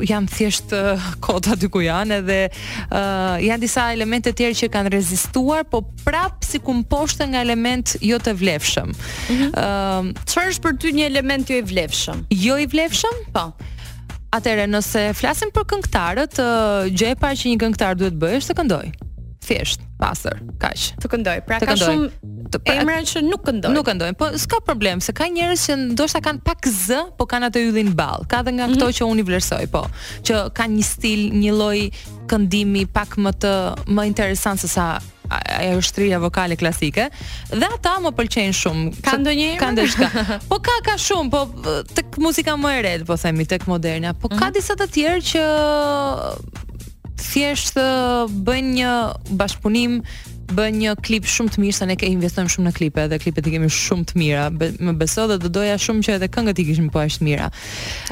janë 0.00 0.30
thjesht 0.32 0.72
kota 1.24 1.56
dy 1.58 1.68
ku 1.72 1.82
janë 1.84 2.20
edhe 2.22 2.38
uh, 2.48 3.42
janë 3.42 3.60
disa 3.66 3.88
elemente 3.94 4.30
të 4.30 4.40
tjerë 4.40 4.58
që 4.62 4.70
kanë 4.72 4.92
rezistuar, 4.96 5.64
po 5.68 5.82
prap 6.04 6.44
si 6.46 6.60
kumposhte 6.64 7.26
nga 7.32 7.42
element 7.44 7.96
jo 8.00 8.20
të 8.22 8.34
vlefshëm. 8.40 8.90
Ëm, 8.92 8.96
mm 8.96 9.42
-hmm. 9.42 9.52
uh, 9.52 10.24
çfarë 10.28 10.52
është 10.54 10.64
për 10.66 10.74
ty 10.80 10.88
një 10.98 11.06
element 11.12 11.50
jo 11.50 11.56
i 11.60 11.66
vlefshëm? 11.68 12.26
Jo 12.30 12.54
i 12.58 12.66
vlefshëm? 12.66 13.16
Po. 13.34 13.44
Atëherë 14.32 14.66
nëse 14.68 15.12
flasim 15.14 15.50
për 15.54 15.64
këngëtarët, 15.70 16.34
uh, 16.40 16.88
gjë 16.98 17.10
e 17.12 17.16
parë 17.20 17.36
që 17.38 17.46
një 17.50 17.58
këngëtar 17.64 17.96
duhet 17.98 18.16
bëjë 18.22 18.38
është 18.40 18.52
të 18.52 18.58
këndojë. 18.60 18.92
Thjesht 19.46 19.88
pastër. 20.02 20.34
Kaq. 20.62 20.86
Të 21.02 21.10
këndoj. 21.12 21.36
Pra 21.46 21.60
të 21.62 21.68
ka 21.68 21.76
këndoj. 21.76 21.88
shumë 21.88 22.50
të 22.52 22.60
pra, 22.64 22.74
emra 22.80 22.98
që 23.10 23.22
nuk 23.26 23.44
këndojnë. 23.46 23.76
Nuk 23.76 23.86
këndojnë, 23.88 24.18
po 24.20 24.30
s'ka 24.42 24.58
problem, 24.66 25.00
se 25.04 25.14
ka 25.16 25.28
njerëz 25.32 25.62
që 25.68 25.76
ndoshta 25.94 26.20
kanë 26.26 26.42
pak 26.48 26.66
z, 26.68 27.00
po 27.18 27.26
kanë 27.30 27.50
atë 27.50 27.62
yllin 27.68 27.92
ball. 27.98 28.26
Ka 28.30 28.42
edhe 28.42 28.56
nga 28.56 28.66
mhm. 28.66 28.74
këto 28.74 28.88
mm 28.88 28.90
-hmm. 28.90 28.98
që 29.00 29.12
unë 29.12 29.24
i 29.24 29.28
vlerësoj, 29.30 29.64
po, 29.74 29.84
që 30.26 30.42
kanë 30.58 30.80
një 30.80 30.86
stil, 30.90 31.22
një 31.42 31.52
lloj 31.60 31.78
këndimi 32.32 32.82
pak 32.96 33.10
më 33.24 33.30
të 33.42 33.52
më 33.96 34.02
interesant 34.12 34.58
se 34.60 34.68
sa 34.76 34.98
ajo 35.32 35.80
shtrirja 35.80 36.18
vokale 36.20 36.56
klasike 36.60 37.04
dhe 37.60 37.66
ata 37.74 37.92
më 38.04 38.10
pëlqejnë 38.18 38.56
shumë. 38.58 38.84
Ka 39.06 39.16
ndonjë 39.16 39.48
ka 39.60 39.66
ndeshka. 39.72 40.06
Po 40.50 40.56
ka 40.66 40.74
ka 40.86 40.94
shumë, 41.06 41.30
po 41.32 41.40
tek 41.96 42.18
muzika 42.20 42.52
më 42.60 42.68
e 42.78 42.80
re, 42.86 42.94
po 43.08 43.16
themi, 43.16 43.44
tek 43.48 43.64
moderna, 43.70 44.12
po 44.12 44.16
mm 44.28 44.32
-hmm. 44.32 44.38
ka 44.38 44.46
mhm. 44.46 44.54
disa 44.56 44.72
të 44.80 44.86
tjerë 44.94 45.22
që 45.30 45.42
thjesht 47.20 47.74
bën 48.44 48.72
një 48.76 48.92
bashkëpunim 49.38 49.98
bën 50.52 50.74
një 50.82 50.92
klip 51.04 51.24
shumë 51.28 51.54
të 51.54 51.60
mirë 51.62 51.74
sa 51.78 51.86
ne 51.88 51.94
ke 51.96 52.08
investojmë 52.12 52.50
shumë 52.52 52.66
në 52.66 52.72
klipe 52.76 53.04
dhe 53.08 53.16
klipet 53.22 53.46
i 53.48 53.52
kemi 53.54 53.70
shumë 53.72 54.04
të 54.10 54.18
mira. 54.20 54.42
Be, 54.52 54.68
më 54.84 54.92
beso 55.00 55.24
dhe 55.30 55.38
do 55.40 55.48
doja 55.54 55.78
shumë 55.80 56.04
që 56.04 56.12
edhe 56.18 56.28
këngët 56.34 56.60
i 56.60 56.66
kishim 56.68 56.90
po 56.92 57.00
aq 57.00 57.14
të 57.16 57.24
mira. 57.24 57.46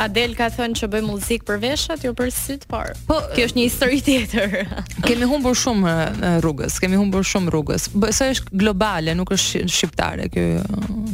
Adel 0.00 0.32
ka 0.38 0.48
thënë 0.56 0.78
që 0.80 0.88
bëj 0.94 1.04
muzikë 1.04 1.46
për 1.50 1.60
veshat, 1.66 2.06
jo 2.08 2.14
për 2.16 2.32
sy 2.32 2.56
të 2.62 2.70
parë. 2.72 2.96
Po, 3.10 3.18
kjo 3.34 3.44
është 3.50 3.60
një 3.60 3.66
histori 3.68 4.00
tjetër. 4.06 4.56
kemi 5.08 5.28
humbur 5.28 5.58
shumë 5.60 5.96
rrugës, 6.40 6.80
kemi 6.80 6.96
humbur 7.00 7.28
shumë 7.28 7.52
rrugës. 7.52 7.90
Besoj 8.06 8.32
është 8.38 8.56
globale, 8.64 9.16
nuk 9.20 9.36
është 9.36 9.66
shqiptare 9.68 10.32
ky 10.32 10.48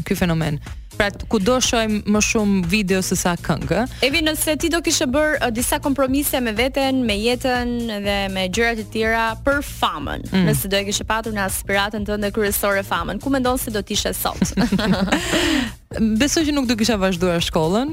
ky 0.07 0.21
fenomen. 0.21 0.63
Pra 0.97 1.09
ku 1.29 1.39
do 1.43 1.57
shojm 1.61 2.01
më 2.09 2.21
shumë 2.25 2.63
video 2.73 3.03
se 3.05 3.17
sa 3.21 3.35
këngë. 3.37 3.81
Evi 4.09 4.23
nëse 4.25 4.55
ti 4.61 4.71
do 4.73 4.81
kishe 4.85 5.05
bër 5.13 5.37
uh, 5.45 5.51
disa 5.53 5.79
kompromise 5.85 6.41
me 6.43 6.55
veten, 6.57 7.03
me 7.09 7.19
jetën 7.21 7.75
dhe 8.07 8.17
me 8.33 8.47
gjërat 8.49 8.81
e 8.81 8.87
tjera 8.95 9.27
për 9.45 9.61
famën. 9.69 10.27
Mm. 10.33 10.47
Nëse 10.49 10.71
do 10.73 10.81
e 10.81 10.87
kishe 10.89 11.05
patur 11.09 11.37
në 11.37 11.45
aspiratën 11.47 12.09
tënde 12.09 12.33
kryesore 12.37 12.85
famën, 12.89 13.21
ku 13.21 13.33
mendon 13.35 13.61
se 13.61 13.75
do 13.75 13.85
të 13.85 13.99
ishe 13.99 14.15
sot? 14.17 14.41
Besoj 15.95 16.43
që 16.49 16.51
nuk 16.57 16.67
do 16.67 16.75
kisha 16.77 16.97
vazhduar 16.99 17.39
shkollën, 17.47 17.93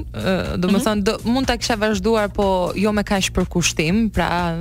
do 0.58 0.66
të 0.66 0.72
mhm. 0.72 0.80
thonë 0.82 1.30
mund 1.30 1.46
ta 1.46 1.54
kisha 1.60 1.76
vazhduar, 1.78 2.26
po 2.34 2.46
jo 2.76 2.90
me 2.92 3.04
kaq 3.06 3.28
për 3.36 3.46
kushtim, 3.52 4.00
pra 4.12 4.56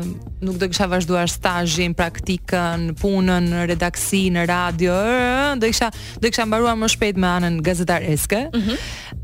nuk 0.46 0.60
do 0.62 0.68
kisha 0.70 0.86
vazhduar 0.92 1.32
stazhin, 1.32 1.96
praktikën, 1.98 2.92
punën 3.02 3.50
në 3.50 3.64
redaksi, 3.74 4.28
në 4.36 4.46
radio, 4.52 4.94
do 5.58 5.66
kisha 5.72 5.90
do 6.22 6.30
kisha 6.30 6.46
mbaruar 6.46 6.78
më 6.78 6.92
shpejt 6.94 7.18
me 7.20 7.32
anën 7.40 7.58
gazetareske. 7.66 8.44
Ëm 8.52 8.62
mhm. 8.62 8.78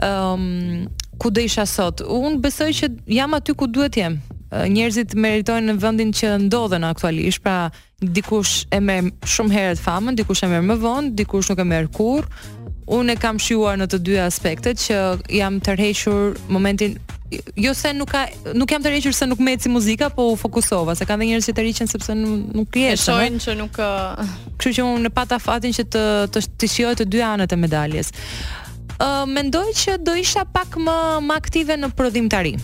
um, 0.10 1.06
ku 1.20 1.30
do 1.36 1.42
isha 1.44 1.66
sot? 1.68 2.02
Un 2.08 2.38
besoj 2.42 2.70
që 2.80 2.94
jam 3.20 3.34
aty 3.36 3.52
ku 3.60 3.68
duhet 3.68 3.98
jem. 4.00 4.18
Njerëzit 4.50 5.12
meritojnë 5.20 5.68
në 5.70 5.76
vendin 5.84 6.14
që 6.16 6.30
ndodhen 6.48 6.86
aktualisht, 6.88 7.44
pra 7.44 7.68
dikush 8.02 8.64
e 8.74 8.80
merr 8.82 9.10
shumë 9.30 9.54
herët 9.54 9.82
famën, 9.84 10.16
dikush 10.18 10.42
e 10.48 10.50
merr 10.50 10.64
më 10.66 10.78
vonë, 10.82 11.12
dikush 11.20 11.52
nuk 11.52 11.60
e 11.62 11.68
merr 11.68 11.92
kurrë, 11.94 12.32
unë 12.98 13.14
e 13.14 13.20
kam 13.22 13.40
shjuar 13.42 13.78
në 13.80 13.86
të 13.92 14.00
dy 14.06 14.16
aspektet 14.24 14.82
që 14.86 14.98
jam 15.40 15.60
tërhequr 15.64 16.34
momentin 16.54 16.98
jo 17.62 17.74
se 17.78 17.92
nuk 17.94 18.10
ka 18.16 18.24
nuk 18.58 18.72
jam 18.74 18.82
tërhequr 18.86 19.14
se 19.14 19.28
nuk 19.30 19.42
meci 19.46 19.70
muzika, 19.70 20.10
po 20.10 20.32
u 20.32 20.38
fokusova, 20.40 20.96
se 20.98 21.06
ka 21.06 21.18
dhe 21.20 21.28
njerëz 21.30 21.46
që 21.52 21.56
tërhiqen 21.60 21.92
sepse 21.92 22.16
nuk 22.18 22.56
nuk 22.58 22.72
krijesh. 22.74 23.04
E 23.06 23.12
shohin 23.12 23.38
që 23.44 23.54
nuk 23.60 23.78
kështu 24.60 24.76
që 24.80 24.88
unë 24.96 25.12
e 25.12 25.16
pata 25.20 25.38
fatin 25.44 25.74
që 25.76 25.86
të 25.94 26.04
të, 26.34 26.46
të 26.58 26.72
shijoj 26.78 26.98
të 27.04 27.10
dy 27.14 27.24
anët 27.30 27.54
e 27.54 27.62
medaljes. 27.62 28.10
Ë 28.98 29.06
uh, 29.06 29.30
mendoj 29.30 29.68
që 29.84 30.00
do 30.04 30.18
isha 30.20 30.44
pak 30.58 30.80
më 30.82 30.98
më 31.30 31.38
aktive 31.40 31.78
në 31.80 31.94
prodhimtari. 31.96 32.58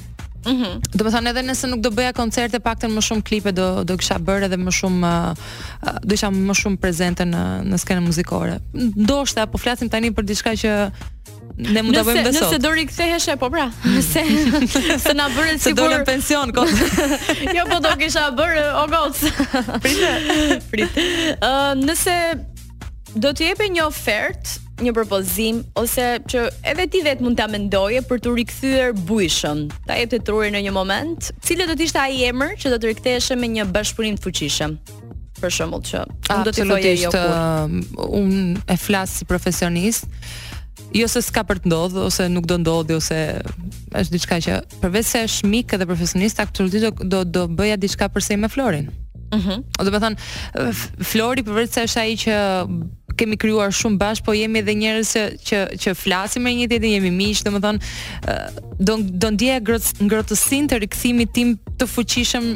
Mhm. 0.45 0.63
Mm 0.75 0.83
do 0.95 1.03
të 1.05 1.11
thonë 1.11 1.31
edhe 1.33 1.41
nëse 1.43 1.67
nuk 1.67 1.81
do 1.83 1.89
bëja 1.91 2.13
koncerte, 2.15 2.59
paktën 2.63 2.91
më 2.93 3.01
shumë 3.03 3.23
klipe 3.27 3.51
do 3.55 3.83
do 3.87 3.95
kisha 3.99 4.15
bërë 4.23 4.47
edhe 4.47 4.57
më 4.59 4.71
shumë 4.77 5.03
uh, 5.03 5.33
uh, 5.33 5.97
do 6.03 6.15
isha 6.15 6.29
më 6.31 6.55
shumë 6.55 6.79
prezente 6.81 7.25
në 7.27 7.41
në 7.71 7.79
skenën 7.83 8.05
muzikore. 8.05 8.57
Ndoshta 8.73 9.47
po 9.51 9.59
flasim 9.59 9.89
tani 9.91 10.13
për 10.15 10.27
diçka 10.33 10.55
që 10.61 10.75
Ne 11.55 11.81
mund 11.85 11.95
ta 11.95 12.01
bëjmë 12.03 12.23
besot. 12.25 12.49
Nëse 12.51 12.57
do 12.59 12.69
riktheheshe, 12.75 13.33
po 13.39 13.47
pra. 13.49 13.69
Nëse 13.95 14.23
se 14.99 15.13
na 15.15 15.29
bëre 15.35 15.53
sigur. 15.61 15.85
do 15.85 15.85
në 15.93 16.01
pension 16.09 16.51
kot. 16.51 16.81
jo, 17.57 17.63
po 17.71 17.77
do 17.85 17.93
kisha 18.01 18.25
bërë 18.35 18.65
o 18.81 18.85
goc. 18.91 19.21
Prit. 19.85 20.03
Prit. 20.73 20.99
Ë, 20.99 21.31
uh, 21.39 21.71
nëse 21.79 22.17
do 23.15 23.31
të 23.31 23.45
jepë 23.49 23.69
një 23.75 23.83
ofertë, 23.87 24.55
një 24.83 24.91
propozim 24.91 25.61
ose 25.79 26.03
që 26.27 26.41
edhe 26.71 26.83
ti 26.91 26.99
vet 27.05 27.21
mund 27.23 27.37
ta 27.39 27.45
mendoje 27.47 28.01
për 28.09 28.19
të 28.21 28.33
rikthyer 28.35 28.89
bujshën, 29.07 29.69
Ta 29.87 29.95
jep 29.95 30.11
të 30.11 30.19
trurin 30.27 30.55
në 30.57 30.63
një 30.67 30.73
moment, 30.75 31.29
cili 31.45 31.63
do 31.69 31.75
të 31.79 31.87
ishte 31.87 32.01
ai 32.01 32.25
emër 32.27 32.57
që 32.59 32.73
do 32.73 32.79
të 32.81 32.89
riktheshe 32.91 33.37
me 33.39 33.47
një 33.55 33.69
bashkëpunim 33.71 34.17
të 34.19 34.25
fuqishëm. 34.27 34.75
Për 35.39 35.51
shembull 35.51 35.83
që 35.87 36.01
un 36.33 36.43
do 36.43 36.51
të 36.51 36.67
thojë 36.67 36.93
jo 37.05 37.11
kur 37.11 37.31
uh, 37.31 38.11
un 38.19 38.55
e 38.71 38.77
flas 38.79 39.15
si 39.21 39.25
profesionist 39.27 40.07
jo 40.95 41.07
se 41.11 41.21
s'ka 41.25 41.43
për 41.47 41.59
të 41.63 41.67
ndodhur 41.71 42.07
ose 42.09 42.27
nuk 42.31 42.45
do 42.47 42.57
ndodhi 42.61 42.95
ose 42.99 43.17
është 43.95 44.15
diçka 44.15 44.39
që 44.47 44.59
përveç 44.83 45.09
se 45.13 45.23
është 45.27 45.51
mik 45.51 45.75
edhe 45.75 45.87
profesionist 45.89 46.39
aktu 46.43 46.67
do 46.71 46.91
do 47.03 47.23
do 47.27 47.43
bëja 47.51 47.75
diçka 47.79 48.07
përse 48.15 48.35
me 48.39 48.51
Florin. 48.51 48.91
Mhm. 49.35 49.41
Mm 49.41 49.63
do 49.85 49.91
të 49.91 49.99
thon 50.03 50.19
Flori 51.03 51.43
përveç 51.43 51.75
se 51.79 51.83
është 51.89 52.01
ai 52.05 52.13
që 52.21 52.35
kemi 53.19 53.37
krijuar 53.39 53.71
shumë 53.75 53.97
bash, 54.01 54.23
po 54.25 54.35
jemi 54.35 54.61
edhe 54.63 54.75
njerëz 54.77 55.13
që 55.15 55.25
që 55.49 55.61
që 55.85 55.95
flasim 55.97 56.45
me 56.45 56.53
një 56.57 56.67
tjetrin, 56.71 56.95
jemi 56.99 57.11
miq, 57.15 57.43
domethënë 57.45 58.77
do 58.89 58.97
do 59.25 59.29
ndjeja 59.35 59.61
ngrohtësinë 59.63 60.71
të 60.73 60.81
rikthimit 60.85 61.33
tim 61.37 61.55
të 61.79 61.87
fuqishëm 61.91 62.55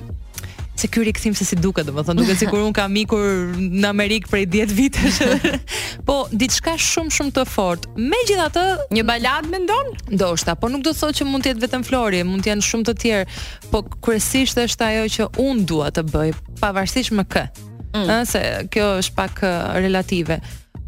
se 0.79 0.87
ky 0.87 1.01
rikthim 1.03 1.33
se 1.35 1.43
si 1.43 1.55
duket, 1.59 1.87
domethënë 1.89 2.21
duket 2.23 2.39
sikur 2.43 2.61
un 2.63 2.73
kam 2.75 2.95
ikur 3.01 3.23
në 3.59 3.87
Amerikë 3.91 4.31
prej 4.31 4.45
10 4.55 4.75
vitesh. 4.77 5.21
po 6.07 6.19
diçka 6.31 6.77
shumë 6.79 7.11
shumë 7.17 7.35
të 7.35 7.45
fortë. 7.53 7.91
Megjithatë, 7.99 8.63
një 8.95 9.03
balad 9.09 9.49
mendon? 9.51 9.91
Ndoshta, 10.13 10.55
po 10.59 10.71
nuk 10.71 10.85
do 10.87 10.95
të 10.95 11.01
thotë 11.03 11.19
që 11.21 11.27
mund 11.27 11.43
të 11.45 11.53
jetë 11.53 11.65
vetëm 11.67 11.87
Flori, 11.87 12.21
mund 12.27 12.47
të 12.47 12.53
janë 12.53 12.67
shumë 12.71 12.89
të 12.91 12.97
tjerë, 13.03 13.39
po 13.73 13.83
kryesisht 14.07 14.59
është 14.69 14.91
ajo 14.91 15.07
që 15.17 15.29
un 15.49 15.65
dua 15.67 15.91
të 15.91 16.07
bëj, 16.13 16.35
pavarësisht 16.63 17.17
më 17.19 17.27
kë 17.35 17.47
mm. 17.93 18.11
ëh 18.13 18.19
se 18.29 18.41
kjo 18.73 18.87
është 19.01 19.15
pak 19.17 19.41
uh, 19.43 19.77
relative. 19.81 20.39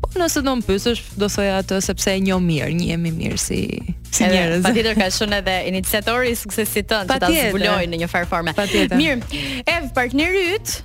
Po 0.01 0.11
nëse 0.19 0.41
do 0.43 0.53
më 0.59 0.65
pyesësh, 0.67 1.01
do 1.21 1.27
thoj 1.31 1.47
atë 1.59 1.77
sepse 1.85 2.11
e 2.17 2.21
njoh 2.25 2.41
mirë, 2.43 2.71
një 2.75 2.87
i 2.91 2.97
mirë 3.03 3.39
si 3.39 3.61
si 4.11 4.27
njerëz. 4.27 4.63
Patjetër 4.65 4.97
ka 4.99 5.07
shumë 5.17 5.37
edhe 5.41 5.53
iniciatori 5.71 6.33
i 6.33 6.39
suksesit 6.39 6.89
tënd 6.91 7.11
që 7.13 7.19
ta 7.23 7.29
zbuloi 7.31 7.87
në 7.91 8.01
një 8.03 8.11
farë 8.11 8.31
forme. 8.31 8.53
Mirë. 8.91 9.43
Ev 9.71 9.91
partneri 9.95 10.47
yt. 10.57 10.77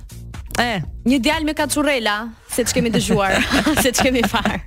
E, 0.61 0.69
një 1.05 1.19
djalë 1.27 1.45
me 1.45 1.53
kaçurrela 1.57 2.19
se 2.57 2.65
që 2.69 2.77
kemi 2.79 2.91
dëgjuar, 2.93 3.37
se 3.83 3.93
të 3.93 4.07
kemi 4.07 4.23
farë. 4.27 4.59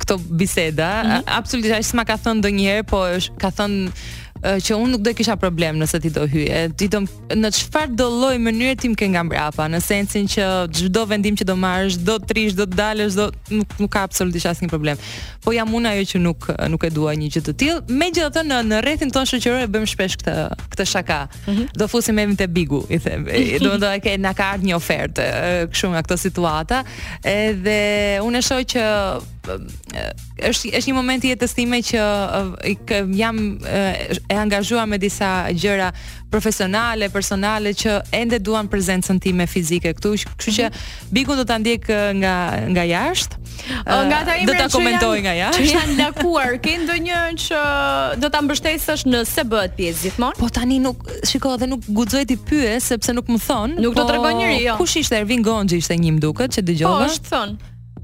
këto 0.03 0.19
biseda, 0.19 0.91
mm 1.03 1.11
-hmm. 1.11 1.23
absolutisht 1.39 1.91
s'ma 1.91 2.05
ka 2.05 2.17
thënë 2.17 2.39
ndonjëherë, 2.43 2.83
po 2.91 2.99
është 3.09 3.37
ka 3.41 3.49
thënë 3.49 3.91
që 4.39 4.75
unë 4.79 4.93
nuk 4.95 5.03
do 5.03 5.11
kisha 5.19 5.35
problem 5.37 5.81
nëse 5.83 5.99
ti 6.01 6.11
do 6.15 6.23
hyje. 6.31 6.71
Ti 6.79 6.87
do 6.89 6.99
në 7.35 7.49
çfarë 7.59 7.95
do 7.99 8.07
lloj 8.21 8.37
mënyre 8.39 8.77
ti 8.79 8.87
më 8.89 8.95
ke 8.95 9.07
nga 9.11 9.23
mbrapa, 9.27 9.67
në 9.67 9.81
sensin 9.83 10.27
që 10.31 10.45
çdo 10.79 11.05
vendim 11.11 11.35
që 11.35 11.43
do 11.45 11.55
marrësh, 11.59 11.97
do 12.07 12.15
të 12.23 12.27
trish, 12.31 12.55
do 12.55 12.63
të 12.65 12.75
dalësh, 12.79 13.17
do 13.19 13.25
nuk, 13.51 13.67
nuk 13.83 13.91
ka 13.91 14.03
absolutisht 14.07 14.47
asnjë 14.47 14.69
problem. 14.71 14.95
Po 15.43 15.53
jam 15.53 15.75
un 15.75 15.87
ajo 15.87 16.03
që 16.13 16.19
nuk 16.23 16.47
nuk 16.71 16.85
e 16.87 16.91
dua 16.91 17.13
një 17.19 17.31
gjë 17.35 17.43
të 17.49 17.53
tillë. 17.59 17.81
Megjithatë 17.91 18.43
në 18.47 18.59
në 18.71 18.79
rrethin 18.85 19.11
ton 19.11 19.27
shoqëror 19.27 19.63
e 19.63 19.67
bëm 19.75 19.87
shpesh 19.91 20.15
këtë 20.21 20.37
këtë 20.73 20.85
shaka. 20.87 21.21
Mm 21.47 21.55
-hmm. 21.55 21.67
Do 21.75 21.89
fusim 21.89 22.19
emrin 22.19 22.37
te 22.37 22.47
Bigu, 22.47 22.87
i 22.91 22.99
them. 22.99 23.25
do 23.67 23.71
të 23.75 24.01
ke 24.03 24.19
na 24.19 24.33
ka 24.39 24.45
ardhur 24.55 24.67
një 24.69 24.75
ofertë 24.77 25.25
kështu 25.73 25.89
nga 25.91 26.03
këtë 26.03 26.17
situata. 26.27 26.85
Edhe 27.25 28.21
unë 28.23 28.39
e 28.39 28.43
shoh 28.47 28.63
që 28.73 28.83
është 29.57 30.73
është 30.77 30.91
një 30.91 30.95
moment 30.97 31.25
i 31.25 31.33
jetës 31.33 31.55
time 31.57 31.81
që 31.91 32.03
jam 33.19 33.39
e 33.65 34.37
angazhuar 34.39 34.87
me 34.89 34.99
disa 34.99 35.31
gjëra 35.53 35.93
profesionale, 36.29 37.09
personale 37.09 37.71
që 37.73 37.97
ende 38.15 38.39
duan 38.45 38.69
prezencën 38.69 39.21
time 39.23 39.47
fizike 39.49 39.95
këtu. 39.97 40.15
Kështu 40.37 40.55
që 40.61 40.67
mhm. 40.69 40.89
bikun 41.17 41.41
do 41.41 41.47
ta 41.49 41.57
ndjek 41.63 41.89
nga 42.21 42.35
nga 42.75 42.85
jashtë. 42.91 43.37
Nga 43.89 44.19
ata 44.23 44.37
do 44.47 44.55
ta 44.55 44.67
komentoj 44.73 45.19
nga 45.25 45.33
jashtë. 45.39 45.65
Që 45.65 45.79
janë 45.79 45.97
lakuar, 46.03 46.59
ke 46.63 46.77
ndonjë 46.85 47.23
që 47.47 47.63
do 48.23 48.31
ta 48.33 48.43
mbështesësh 48.45 49.07
në 49.09 49.25
se 49.29 49.47
bëhet 49.51 49.75
pjesë 49.81 50.07
gjithmonë? 50.07 50.39
Po 50.39 50.51
tani 50.55 50.79
nuk, 50.85 51.01
shikoj 51.29 51.57
edhe 51.59 51.71
nuk 51.73 51.89
guxoj 51.97 52.27
ti 52.31 52.37
pyes 52.49 52.91
sepse 52.93 53.17
nuk 53.17 53.33
më 53.33 53.41
thon. 53.49 53.79
Nuk 53.81 53.97
do 53.97 54.05
të 54.05 54.05
po 54.05 54.13
tregon 54.13 54.39
njëri, 54.43 54.61
jo. 54.69 54.77
Kush 54.79 55.01
ishte 55.01 55.19
Ervin 55.19 55.43
Gonxhi 55.45 55.81
ishte 55.83 55.97
një 55.99 56.15
më 56.19 56.27
duket 56.27 56.55
që 56.59 56.65
dëgjova. 56.71 57.09
Po, 57.09 57.11
është 57.17 57.33
thon 57.33 57.57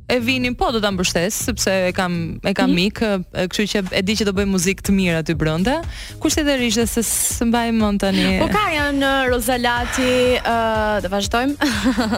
e 0.08 0.18
vinin 0.20 0.52
po 0.58 0.68
do 0.72 0.80
ta 0.82 0.90
mbështes 0.92 1.36
sepse 1.48 1.72
e 1.88 1.92
kam 1.96 2.16
e 2.46 2.52
kam 2.54 2.68
mm 2.70 2.74
mik, 2.74 2.98
kështu 3.00 3.64
që 3.72 3.80
e 4.00 4.00
di 4.02 4.16
që 4.18 4.26
do 4.28 4.32
bëj 4.36 4.48
muzikë 4.50 4.84
të 4.88 4.92
mirë 4.96 5.18
aty 5.22 5.34
brenda. 5.38 5.76
Kush 6.20 6.34
tjetër 6.36 6.62
ishte 6.66 7.02
se 7.06 7.44
mbaj 7.46 7.70
mend 7.76 8.00
tani? 8.02 8.24
Po 8.42 8.48
ka 8.50 8.64
janë 8.74 9.04
uh, 9.06 9.28
Rozalati, 9.30 10.08
ë 10.40 10.40
uh, 10.42 10.96
do 11.04 11.10
vazhdojmë. 11.12 11.68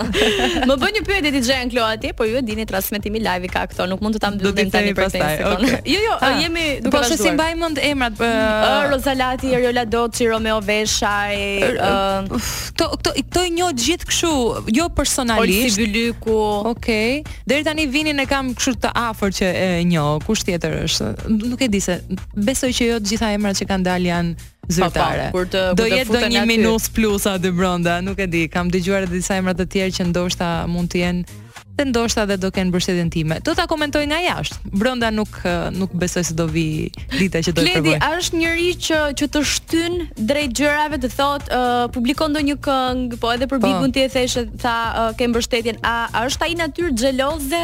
Më 0.71 0.77
bën 0.83 0.97
një 0.97 1.03
pyetje 1.11 1.33
ti 1.37 1.43
Xhen 1.47 1.71
Klo 1.75 1.85
atje, 1.85 2.15
po 2.17 2.25
ju 2.27 2.39
e 2.41 2.43
dini 2.49 2.65
transmetimi 2.67 3.21
live 3.23 3.51
ka 3.53 3.67
këto, 3.69 3.85
nuk 3.93 4.01
mund 4.03 4.17
të 4.17 4.23
ta 4.25 4.33
mbyllim 4.35 4.71
tani 4.75 4.97
për 4.97 5.11
këtë 5.13 5.33
Okay. 5.57 5.79
Jo 5.91 6.01
jo, 6.01 6.15
ha, 6.23 6.29
jemi 6.41 6.63
do 6.81 6.91
po 6.95 6.99
të 7.03 7.11
vazhdojmë. 7.11 7.21
Po 7.21 7.29
s'mbaj 7.29 7.53
mend 7.61 7.79
emrat 7.91 8.17
uh, 8.17 8.25
uh, 8.25 8.79
Rozalati, 8.95 9.53
Ariola 9.59 9.83
Doci, 9.91 10.25
Romeo 10.31 10.59
Veshaj, 10.65 11.37
ë 11.37 11.61
er, 11.67 11.77
er, 11.77 11.77
uh, 11.77 12.33
uh, 12.33 12.49
to 12.79 12.89
to 13.05 13.13
i 13.21 13.27
to 13.37 13.45
i 13.47 13.53
njoh 13.61 13.75
gjithë 13.85 14.09
kështu, 14.09 14.33
jo 14.81 14.89
personalisht. 14.97 15.69
Olsi 15.69 15.81
Byliku. 15.85 16.39
Okej. 16.73 17.21
Okay. 17.21 17.45
Deri 17.45 17.67
tani 17.77 17.93
vinin 17.93 18.19
e 18.19 18.27
kam 18.27 18.53
kështu 18.57 18.75
të 18.87 18.91
afër 18.99 19.33
që 19.37 19.49
e 19.63 19.67
njoh, 19.91 20.19
kush 20.25 20.45
tjetër 20.47 20.77
është? 20.87 21.11
Nuk 21.51 21.61
e 21.61 21.69
di 21.69 21.81
se 21.85 21.99
besoj 22.47 22.71
që 22.73 22.89
jo 22.91 22.97
të 23.05 23.11
gjitha 23.11 23.29
emrat 23.37 23.59
që 23.61 23.67
kanë 23.69 23.85
dal 23.85 24.07
janë 24.07 24.35
zyrtare. 24.73 25.27
Pa, 25.35 25.43
pa, 25.45 25.65
do 25.77 25.87
jetë 25.91 26.17
do 26.17 26.29
një 26.33 26.45
minus 26.49 26.89
plus 26.97 27.27
aty 27.29 27.51
brenda, 27.53 27.99
nuk 28.07 28.19
e 28.19 28.27
di, 28.33 28.47
kam 28.49 28.71
dëgjuar 28.73 29.05
edhe 29.07 29.19
disa 29.21 29.37
emra 29.37 29.53
të 29.59 29.69
tjerë 29.75 29.97
që 29.99 30.09
ndoshta 30.11 30.53
mund 30.73 30.93
të 30.95 31.05
jenë 31.05 31.43
dhe 31.79 31.85
ndoshta 31.85 32.23
edhe 32.25 32.37
do 32.43 32.51
ken 32.51 32.69
mbështetjen 32.73 33.11
time. 33.13 33.37
Do 33.45 33.53
ta 33.55 33.67
komentoj 33.69 34.05
nga 34.09 34.21
jashtë. 34.25 34.71
Brenda 34.81 35.11
nuk 35.13 35.33
nuk 35.77 35.93
besoj 36.01 36.25
se 36.25 36.35
do 36.39 36.47
vi 36.49 36.89
dita 37.19 37.43
që 37.45 37.53
do 37.53 37.63
të 37.65 37.75
provoj. 37.75 37.97
Kledi 37.97 38.21
është 38.21 38.41
njëri 38.41 38.71
që 38.87 39.01
që 39.21 39.29
të 39.35 39.43
shtyn 39.53 39.99
drejt 40.31 40.55
gjërave 40.61 41.01
të 41.03 41.11
thot, 41.17 41.51
uh, 41.51 41.83
publikon 41.93 42.33
ndonjë 42.33 42.57
këngë, 42.67 43.21
po 43.23 43.35
edhe 43.37 43.51
për 43.51 43.61
po. 43.61 43.67
bigun 43.67 43.93
ti 43.93 44.07
e 44.07 44.09
thesh, 44.13 44.39
tha 44.63 44.77
uh, 44.87 45.11
ke 45.19 45.29
mbështetjen. 45.33 45.83
A, 45.85 45.97
a 46.17 46.25
është 46.31 46.49
ai 46.49 46.55
natyrë 46.63 46.95
xheloze? 46.97 47.63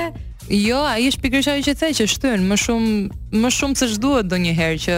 Jo, 0.50 0.82
ai 0.82 1.06
është 1.06 1.22
pikërisht 1.22 1.50
ajo 1.52 1.62
që 1.68 1.74
the 1.78 1.88
që 1.94 2.04
shtyn 2.10 2.48
më 2.50 2.56
shumë 2.58 2.92
më 3.32 3.48
shumë 3.48 3.78
se 3.78 3.86
ç'duhet 3.94 4.26
donjëherë 4.28 4.78
që 4.82 4.96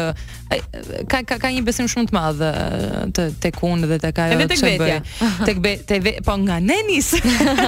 ka 1.13 1.19
ka 1.29 1.37
ka 1.39 1.49
një 1.55 1.61
besim 1.67 1.87
shumë 1.89 2.09
të 2.11 2.17
madh 2.17 2.41
te 3.15 3.27
tek 3.45 3.61
unë 3.63 3.87
dhe 3.93 3.99
tek 4.03 4.19
ajo 4.25 4.47
që 4.49 4.71
bëj. 4.81 4.95
Tek 5.47 5.59
be, 5.63 5.73
te 5.87 5.99
ve, 6.03 6.13
po 6.27 6.35
nga 6.43 6.57
nenis. 6.65 7.13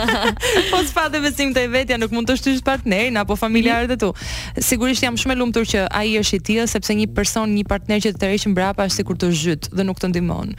po 0.73 0.81
s'pa 0.89 1.05
të 1.13 1.21
besim 1.27 1.53
te 1.55 1.67
vetja 1.71 1.99
nuk 2.01 2.11
mund 2.17 2.27
të 2.31 2.39
shtysh 2.41 2.63
partnerin 2.67 3.17
apo 3.23 3.37
familjarët 3.39 3.93
e 3.95 3.99
tu. 4.03 4.11
Sigurisht 4.59 5.05
jam 5.07 5.19
shumë 5.21 5.37
e 5.37 5.39
lumtur 5.45 5.69
që 5.71 5.85
ai 5.95 6.17
është 6.19 6.37
i 6.37 6.41
tillë 6.49 6.67
sepse 6.73 6.97
një 6.99 7.11
person, 7.15 7.53
një 7.55 7.69
partner 7.71 8.01
që 8.03 8.17
të 8.17 8.23
tërheq 8.25 8.49
mbrapa 8.55 8.89
është 8.89 9.03
sikur 9.05 9.21
të 9.21 9.31
zhyt 9.45 9.69
dhe 9.77 9.87
nuk 9.87 10.01
të 10.03 10.11
ndihmon. 10.15 10.57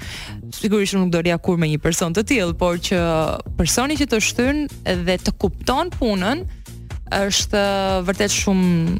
Sigurisht 0.55 0.95
nuk 0.95 1.09
do 1.11 1.23
ria 1.27 1.35
kur 1.41 1.57
me 1.59 1.67
një 1.73 1.81
person 1.83 2.15
të 2.15 2.23
tillë, 2.31 2.55
por 2.61 2.77
që 2.79 3.01
personi 3.59 3.97
që 3.99 4.07
të 4.13 4.21
shtyn 4.29 4.63
dhe 5.03 5.17
të 5.27 5.35
kupton 5.43 5.91
punën, 5.99 6.45
është 7.13 7.63
vërtet 8.07 8.33
shumë 8.33 8.97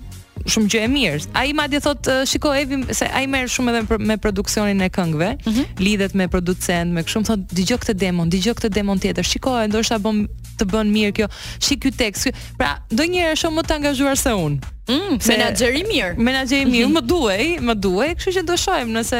shumë 0.48 0.70
gjë 0.72 0.80
e 0.80 0.90
mirë. 0.92 1.32
Ai 1.36 1.50
madje 1.58 1.80
thot 1.84 2.08
shiko 2.30 2.52
Evi 2.56 2.78
se 2.96 3.08
ai 3.10 3.26
merr 3.28 3.50
shumë 3.52 3.74
edhe 3.74 3.98
me 4.00 4.16
produksionin 4.22 4.82
e 4.82 4.88
këngëve, 4.94 5.32
mm 5.44 5.48
-hmm. 5.54 5.66
lidhet 5.84 6.14
me 6.16 6.28
producent, 6.32 6.94
me 6.94 7.04
kështu 7.04 7.24
thot 7.32 7.40
dëgjoj 7.58 7.80
këtë 7.82 7.94
demo, 8.00 8.24
dëgjoj 8.32 8.54
këtë 8.60 8.70
demo 8.78 8.96
tjetër. 9.02 9.26
Shiko, 9.28 9.50
ndoshta 9.68 10.00
bën 10.00 10.22
të 10.58 10.64
bën 10.72 10.88
mirë 10.94 11.14
kjo. 11.18 11.28
Shik 11.60 11.80
ky 11.82 11.92
tekst. 11.92 12.28
Pra, 12.58 12.80
ndonjëherë 12.94 13.34
është 13.34 13.42
shumë 13.44 13.56
më 13.60 13.64
të 13.68 13.76
angazhuar 13.76 14.18
se 14.18 14.32
unë. 14.46 14.77
Mm, 14.88 15.18
menaxher 15.28 15.76
i 15.76 15.82
mirë. 15.84 16.12
Menaxher 16.16 16.62
i 16.64 16.68
mirë, 16.72 16.90
më 16.96 17.02
duhej, 17.04 17.48
më 17.68 17.74
duhej, 17.86 18.12
kështu 18.22 18.32
që 18.38 18.44
do 18.50 18.56
shohim 18.60 18.94
nëse 18.96 19.18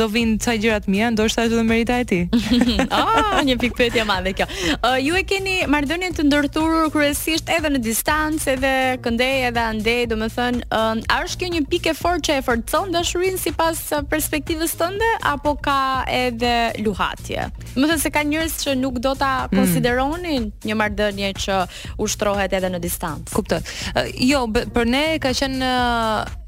do 0.00 0.06
vin 0.08 0.30
ca 0.40 0.54
gjëra 0.56 0.78
të 0.80 0.92
mira, 0.94 1.10
ndoshta 1.12 1.44
edhe 1.44 1.58
do 1.60 1.64
merita 1.68 1.98
e 2.00 2.06
ti. 2.10 2.20
Ah, 2.94 3.40
oh, 3.40 3.42
një 3.46 3.54
pikë 3.60 3.76
pyetje 3.78 4.02
madhe 4.06 4.32
kjo. 4.36 4.44
Uh, 4.84 4.96
ju 5.02 5.14
e 5.18 5.22
keni 5.28 5.64
marrëdhënien 5.70 6.12
të 6.14 6.24
ndërtuar 6.28 6.88
kryesisht 6.94 7.48
edhe 7.52 7.70
në 7.74 7.80
distancë, 7.82 8.52
edhe 8.54 8.72
këndej, 9.02 9.44
edhe 9.50 9.62
andej, 9.62 10.00
domethënë, 10.10 10.60
uh, 10.68 11.00
a 11.14 11.18
është 11.26 11.40
kjo 11.42 11.50
një 11.54 11.62
pikë 11.72 11.92
e 11.94 12.12
që 12.26 12.36
e 12.38 12.44
forcon 12.46 12.92
dashurinë 12.94 13.40
sipas 13.40 13.80
uh, 13.94 14.02
perspektivës 14.10 14.74
tënde 14.78 15.08
apo 15.32 15.54
ka 15.64 15.76
edhe 16.10 16.52
luhatje? 16.84 17.48
Domethënë 17.74 18.02
se 18.04 18.12
ka 18.14 18.24
njerëz 18.30 18.56
që 18.62 18.76
nuk 18.80 19.00
do 19.02 19.14
ta 19.18 19.32
mm. 19.46 19.56
konsideronin 19.58 20.50
një 20.68 20.78
marrëdhënie 20.80 21.32
që 21.46 21.60
ushtrohet 22.06 22.56
edhe 22.58 22.70
në 22.74 22.82
distancë. 22.84 23.34
Kuptoj. 23.34 23.60
Uh, 23.94 24.08
jo, 24.28 24.44
për 24.54 24.93
ne 24.94 25.18
ka 25.22 25.32
qenë 25.36 25.70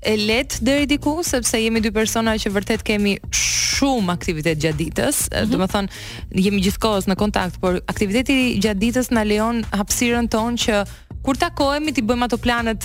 e 0.07 0.13
lehtë 0.23 0.63
deri 0.67 0.87
diku 0.89 1.17
sepse 1.27 1.59
jemi 1.61 1.81
dy 1.83 1.91
persona 1.95 2.37
që 2.41 2.53
vërtet 2.55 2.85
kemi 2.87 3.17
shumë 3.35 4.13
aktivitet 4.15 4.61
gjatë 4.63 4.79
ditës. 4.83 5.17
Mm 5.23 5.35
-hmm. 5.35 5.51
Domethënë 5.55 6.39
jemi 6.47 6.63
gjithkohës 6.67 7.09
në 7.11 7.17
kontakt, 7.19 7.59
por 7.61 7.81
aktiviteti 7.93 8.39
gjatë 8.63 8.83
ditës 8.85 9.11
na 9.17 9.25
lejon 9.27 9.65
hapësirën 9.75 10.29
tonë 10.35 10.65
që 10.65 10.85
kur 11.27 11.35
takohemi 11.43 11.93
ti 11.93 12.03
bëjmë 12.07 12.27
ato 12.29 12.37
planet 12.39 12.85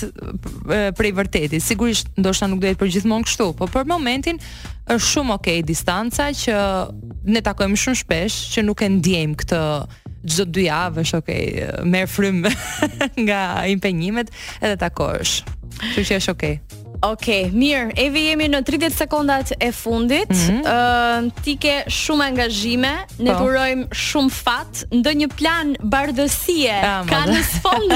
për 0.97 1.05
i 1.09 1.13
vërtetë. 1.19 1.59
Sigurisht 1.61 2.09
ndoshta 2.17 2.47
nuk 2.49 2.61
dohet 2.63 2.79
për 2.81 2.89
gjithmonë 2.93 3.27
kështu, 3.27 3.53
por 3.53 3.69
për 3.75 3.85
momentin 3.93 4.37
është 4.93 5.09
shumë 5.13 5.33
okay 5.37 5.61
distanca 5.63 6.25
që 6.41 6.57
ne 7.33 7.41
takohemi 7.41 7.77
shumë 7.77 7.99
shpesh 8.01 8.35
që 8.53 8.63
nuk 8.65 8.81
e 8.81 8.89
ndiejm 8.97 9.37
këtë 9.41 9.61
çdo 10.27 10.45
dy 10.53 10.65
javësh, 10.69 11.13
okay, 11.19 11.71
merr 11.89 12.09
frymë 12.09 12.51
nga 13.25 13.41
impenjimet 13.73 14.31
edhe 14.61 14.77
takohesh. 14.83 15.37
Kështu 15.81 16.05
që 16.11 16.19
është 16.21 16.35
okay. 16.37 16.59
Ok, 17.01 17.25
mirë, 17.57 17.95
Evi 17.97 18.27
jemi 18.27 18.45
në 18.51 18.59
30 18.67 18.93
sekundat 18.93 19.51
e 19.57 19.71
fundit 19.73 20.29
mm 20.29 20.35
-hmm. 20.35 20.65
uh, 20.69 21.43
Ti 21.43 21.55
ke 21.57 21.71
shumë 21.89 22.25
angazhime 22.27 22.91
Ne 23.17 23.33
po. 23.33 23.45
urojmë 23.47 23.87
shumë 23.97 24.29
fat 24.35 24.83
Ndë 24.91 25.13
një 25.21 25.27
plan 25.37 25.71
bardësie 25.81 26.75
ah, 26.77 27.01
Ka 27.09 27.23
në 27.25 27.39
sfond 27.47 27.93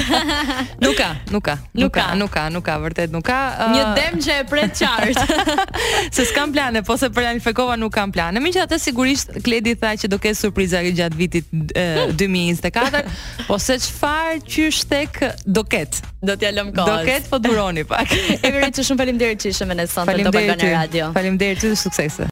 nuk, 0.81 0.81
nuk 0.81 0.97
ka, 0.97 1.09
nuk 1.31 1.43
ka 1.45 1.55
Nuk 1.73 1.93
ka, 1.93 2.05
nuk 2.17 2.31
ka, 2.33 2.47
nuk 2.49 2.65
ka, 2.65 2.79
vërtet 2.81 3.13
nuk 3.13 3.25
ka 3.29 3.39
uh... 3.67 3.75
Një 3.75 3.83
dem 3.99 4.13
që 4.25 4.31
e 4.39 4.43
pre 4.49 4.63
qartë 4.73 5.29
Se 6.15 6.25
s'kam 6.25 6.49
plane, 6.51 6.81
po 6.81 6.97
se 6.97 7.09
fekova 7.43 7.75
nuk 7.77 7.93
kam 7.93 8.11
plane 8.11 8.39
Mi 8.39 8.49
që 8.51 8.65
atë 8.65 8.79
sigurisht 8.79 9.29
Kledi 9.43 9.75
tha 9.75 9.93
që 9.93 10.07
do 10.07 10.17
ke 10.17 10.33
surpriza 10.33 10.81
gjatë 10.81 11.15
vitit 11.15 11.45
2024 11.53 13.03
Po 13.47 13.59
se 13.59 13.77
që 13.77 13.89
farë 14.01 14.41
që 14.47 14.71
shtek 14.71 15.23
do 15.45 15.61
ketë 15.63 16.01
Do 16.25 16.33
t'ja 16.33 16.49
lëmë 16.49 16.73
kohës 16.73 16.89
Do 16.89 16.97
ketë, 17.05 17.29
po 17.29 17.37
duroni 17.37 17.83
pak 17.85 18.09
E 18.41 18.49
vërë 18.49 18.71
që 18.73 18.81
shumë 18.81 18.93
shumë 18.95 19.03
faleminderit 19.03 19.43
që 19.45 19.51
ishe 19.53 19.67
me 19.71 19.77
ne 19.79 19.87
sonte 19.91 20.15
në 20.23 20.31
Bagana 20.31 20.71
Radio. 20.79 21.11
Faleminderit, 21.19 21.63
ju 21.67 21.75
suksese. 21.75 22.23